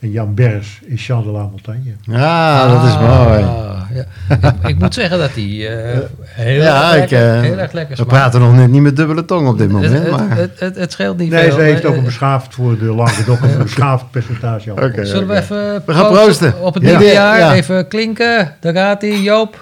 En 0.00 0.10
Jan 0.10 0.34
Bergs 0.34 0.78
is 0.86 1.04
Chandelier 1.06 1.40
Montagne. 1.50 1.92
Ja, 2.02 2.68
dat 2.68 2.84
is 2.84 2.90
Ah, 2.94 3.26
mooi. 3.26 3.40
ja. 3.40 4.04
ik, 4.28 4.66
ik 4.68 4.78
moet 4.78 4.94
zeggen 4.94 5.18
dat 5.18 5.34
die 5.34 5.68
eh, 5.68 5.98
heel, 6.22 6.62
ja, 6.62 6.94
erg 6.94 7.02
ik, 7.04 7.10
lekker, 7.10 7.34
eh, 7.36 7.40
heel 7.40 7.58
erg 7.58 7.72
lekker 7.72 7.96
we 7.96 8.04
praten 8.04 8.40
nog 8.40 8.54
net 8.54 8.70
niet 8.70 8.82
met 8.82 8.96
dubbele 8.96 9.24
tong 9.24 9.48
op 9.48 9.58
dit 9.58 9.70
moment. 9.70 9.92
het, 9.92 10.10
maar... 10.10 10.36
het, 10.36 10.60
het, 10.60 10.76
het 10.76 10.92
scheelt 10.92 11.18
niet 11.18 11.30
Nee, 11.30 11.42
veel. 11.42 11.52
ze 11.52 11.60
heeft 11.60 11.84
ook 11.84 11.96
een 11.96 12.04
beschaafd 12.04 12.54
voor 12.54 12.78
de 12.78 12.84
Languedoc 12.84 13.40
een 13.42 13.58
beschaafd 13.62 14.10
percentage. 14.10 14.70
Oké. 14.72 15.04
Zullen 15.04 15.28
we 15.28 15.34
even 15.36 15.82
We 15.86 15.92
gaan 15.94 16.12
proosten. 16.12 16.62
op 16.62 16.74
het 16.74 16.82
Ja. 16.82 16.88
nieuwe 16.98 17.12
jaar? 17.12 17.38
Ja. 17.38 17.54
Even 17.54 17.88
klinken. 17.88 18.54
Daar 18.60 18.74
gaat 18.74 19.00
hij, 19.00 19.20
Joop. 19.20 19.60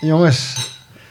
Jongens, 0.00 0.56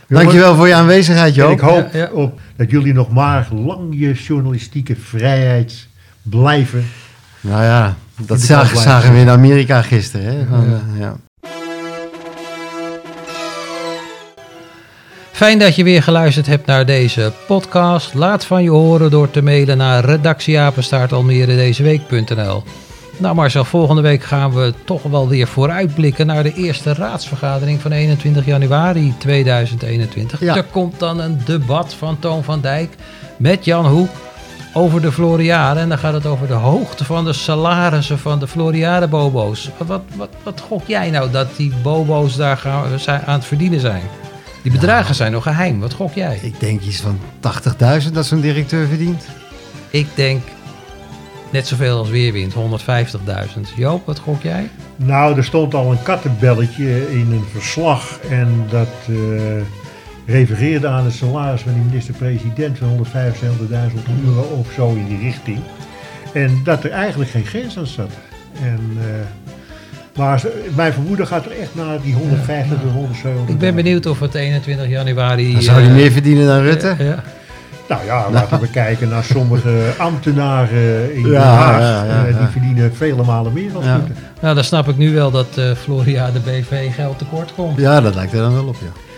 dankjewel 0.07 0.55
voor 0.55 0.67
je 0.67 0.73
aanwezigheid, 0.73 1.29
En 1.29 1.33
Joop. 1.41 1.51
ik 1.51 1.59
hoop 1.59 1.87
Ja, 1.93 1.99
ja. 1.99 2.09
Op, 2.11 2.39
dat 2.55 2.69
jullie 2.71 2.93
nog 2.93 3.09
maar 3.11 3.47
lang 3.51 3.87
je 3.99 4.11
journalistieke 4.13 4.95
vrijheid 4.95 5.87
blijven. 6.21 6.85
Nou 7.41 7.63
ja, 7.63 7.95
dat 8.19 8.41
zagen, 8.41 8.77
zagen 8.77 9.13
we 9.13 9.19
in 9.19 9.29
Amerika 9.29 9.81
gisteren. 9.81 10.25
Hè? 10.25 10.45
Van, 10.49 10.65
eh, 10.65 10.99
ja. 10.99 11.15
Fijn 15.31 15.59
dat 15.59 15.75
je 15.75 15.83
weer 15.83 16.03
geluisterd 16.03 16.47
hebt 16.47 16.65
naar 16.65 16.85
deze 16.85 17.31
podcast. 17.47 18.13
Laat 18.13 18.45
van 18.45 18.63
je 18.63 18.69
horen 18.69 19.11
door 19.11 19.31
te 19.31 19.41
mailen 19.41 19.77
naar 19.77 20.05
redactieapenstaartalmeredezeweek.nl 20.05 22.63
Nou 23.17 23.35
Marcel, 23.35 23.65
volgende 23.65 24.01
week 24.01 24.23
gaan 24.23 24.53
we 24.53 24.73
toch 24.83 25.03
wel 25.03 25.27
weer 25.27 25.47
vooruitblikken 25.47 26.25
naar 26.25 26.43
de 26.43 26.53
eerste 26.53 26.93
raadsvergadering 26.93 27.81
van 27.81 27.91
21 27.91 28.45
januari 28.45 29.13
2021. 29.17 30.39
Ja. 30.39 30.55
Er 30.55 30.63
komt 30.63 30.99
dan 30.99 31.19
een 31.19 31.41
debat 31.45 31.93
van 31.93 32.19
Toon 32.19 32.43
van 32.43 32.61
Dijk 32.61 32.95
met 33.37 33.65
Jan 33.65 33.85
Hoek 33.85 34.09
over 34.73 35.01
de 35.01 35.11
Floriade. 35.11 35.79
En 35.79 35.89
dan 35.89 35.97
gaat 35.97 36.13
het 36.13 36.25
over 36.25 36.47
de 36.47 36.53
hoogte 36.53 37.05
van 37.05 37.25
de 37.25 37.33
salarissen 37.33 38.19
van 38.19 38.39
de 38.39 38.47
Floriade-bobo's. 38.47 39.69
Wat, 39.77 39.87
wat, 39.87 40.01
wat, 40.15 40.29
wat 40.43 40.59
gok 40.59 40.87
jij 40.87 41.09
nou 41.09 41.31
dat 41.31 41.55
die 41.55 41.73
bobo's 41.83 42.35
daar 42.35 42.57
gaan, 42.57 42.99
zijn, 42.99 43.21
aan 43.25 43.33
het 43.33 43.45
verdienen 43.45 43.79
zijn? 43.79 44.03
Die 44.63 44.71
bedragen 44.71 45.15
zijn 45.15 45.31
nog 45.31 45.43
geheim. 45.43 45.79
Wat 45.79 45.93
gok 45.93 46.13
jij? 46.13 46.39
Ik 46.41 46.59
denk 46.59 46.81
iets 46.81 47.01
van 47.01 47.19
80.000 48.05 48.11
dat 48.13 48.25
zo'n 48.25 48.41
directeur 48.41 48.87
verdient. 48.87 49.27
Ik 49.89 50.07
denk 50.15 50.41
net 51.49 51.67
zoveel 51.67 51.97
als 51.97 52.09
Weerwind, 52.09 52.53
150.000. 52.53 52.59
Joop, 53.75 54.05
wat 54.05 54.19
gok 54.19 54.41
jij? 54.41 54.69
Nou, 54.95 55.37
er 55.37 55.43
stond 55.43 55.73
al 55.73 55.91
een 55.91 56.03
kattenbelletje 56.03 57.11
in 57.11 57.31
een 57.31 57.45
verslag. 57.51 58.19
En 58.29 58.65
dat 58.69 58.87
eh, 59.07 59.15
refereerde 60.29 60.87
aan 60.87 61.05
het 61.05 61.13
salaris 61.13 61.61
van 61.61 61.73
die 61.73 61.81
minister-president 61.83 62.77
van 62.77 62.87
175.000 62.87 64.25
euro 64.25 64.41
of 64.41 64.67
zo 64.75 64.89
in 64.89 65.05
die 65.07 65.19
richting. 65.19 65.59
En 66.33 66.61
dat 66.63 66.83
er 66.83 66.91
eigenlijk 66.91 67.29
geen 67.31 67.45
grens 67.45 67.77
aan 67.77 67.87
zat. 67.87 68.11
En, 68.63 68.79
eh, 68.99 69.05
maar 70.15 70.39
ze- 70.39 70.69
mijn 70.75 70.93
vermoeden 70.93 71.27
gaat 71.27 71.45
er 71.45 71.51
echt 71.61 71.75
naar 71.75 72.01
die 72.01 72.13
150 72.13 72.77
tot 72.81 72.91
170. 72.91 73.49
Ik 73.53 73.59
ben 73.59 73.75
benieuwd 73.75 74.05
of 74.05 74.19
het 74.19 74.33
21 74.35 74.87
januari... 74.87 75.53
Dan 75.53 75.61
zou 75.61 75.79
hij 75.79 75.89
eh, 75.89 75.95
meer 75.95 76.11
verdienen 76.11 76.47
dan 76.47 76.61
Rutte. 76.61 76.95
ja. 76.99 77.23
Nou 77.89 78.05
ja, 78.05 78.31
laten 78.31 78.59
we 78.59 78.67
kijken 78.69 79.09
naar 79.09 79.23
sommige 79.23 79.91
ambtenaren 79.97 81.15
in 81.15 81.23
Den 81.23 81.31
Ja, 81.31 81.41
Haag. 81.43 81.79
ja, 81.81 82.03
ja, 82.03 82.19
Eh, 82.19 82.33
die 82.33 82.41
ja. 82.41 82.49
verdienen 82.49 82.95
vele 82.95 83.23
malen 83.23 83.53
meer 83.53 83.71
dan 83.71 83.83
Ja. 83.83 83.95
Rutte. 83.95 84.11
Nou, 84.41 84.55
dan 84.55 84.63
snap 84.63 84.87
ik 84.89 84.97
nu 84.97 85.13
wel 85.13 85.31
dat 85.31 85.57
eh 85.57 85.71
Floria 85.75 86.31
de 86.31 86.39
BV 86.39 86.93
geld 86.95 87.17
tekort 87.17 87.53
komt. 87.55 87.77
Ja, 87.77 88.01
dat 88.01 88.15
lijkt 88.15 88.33
er 88.33 88.39
dan 88.39 88.53
wel 88.53 88.65
op, 88.67 88.75
ja. 88.81 89.08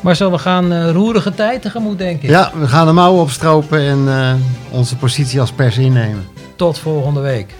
Marcel, 0.00 0.30
we 0.30 0.38
gaan 0.38 0.72
eh, 0.72 0.90
roerige 0.90 1.34
tijd 1.34 1.62
tegemoet, 1.62 1.98
denk 1.98 2.22
ik. 2.22 2.30
Ja, 2.30 2.52
we 2.54 2.68
gaan 2.68 2.86
de 2.86 2.92
mouwen 2.92 3.22
opstropen 3.22 3.80
en 3.80 4.08
eh, 4.08 4.34
onze 4.70 4.96
positie 4.96 5.40
als 5.40 5.52
pers 5.52 5.78
innemen. 5.78 6.26
Tot 6.56 6.78
volgende 6.78 7.20
week. 7.20 7.54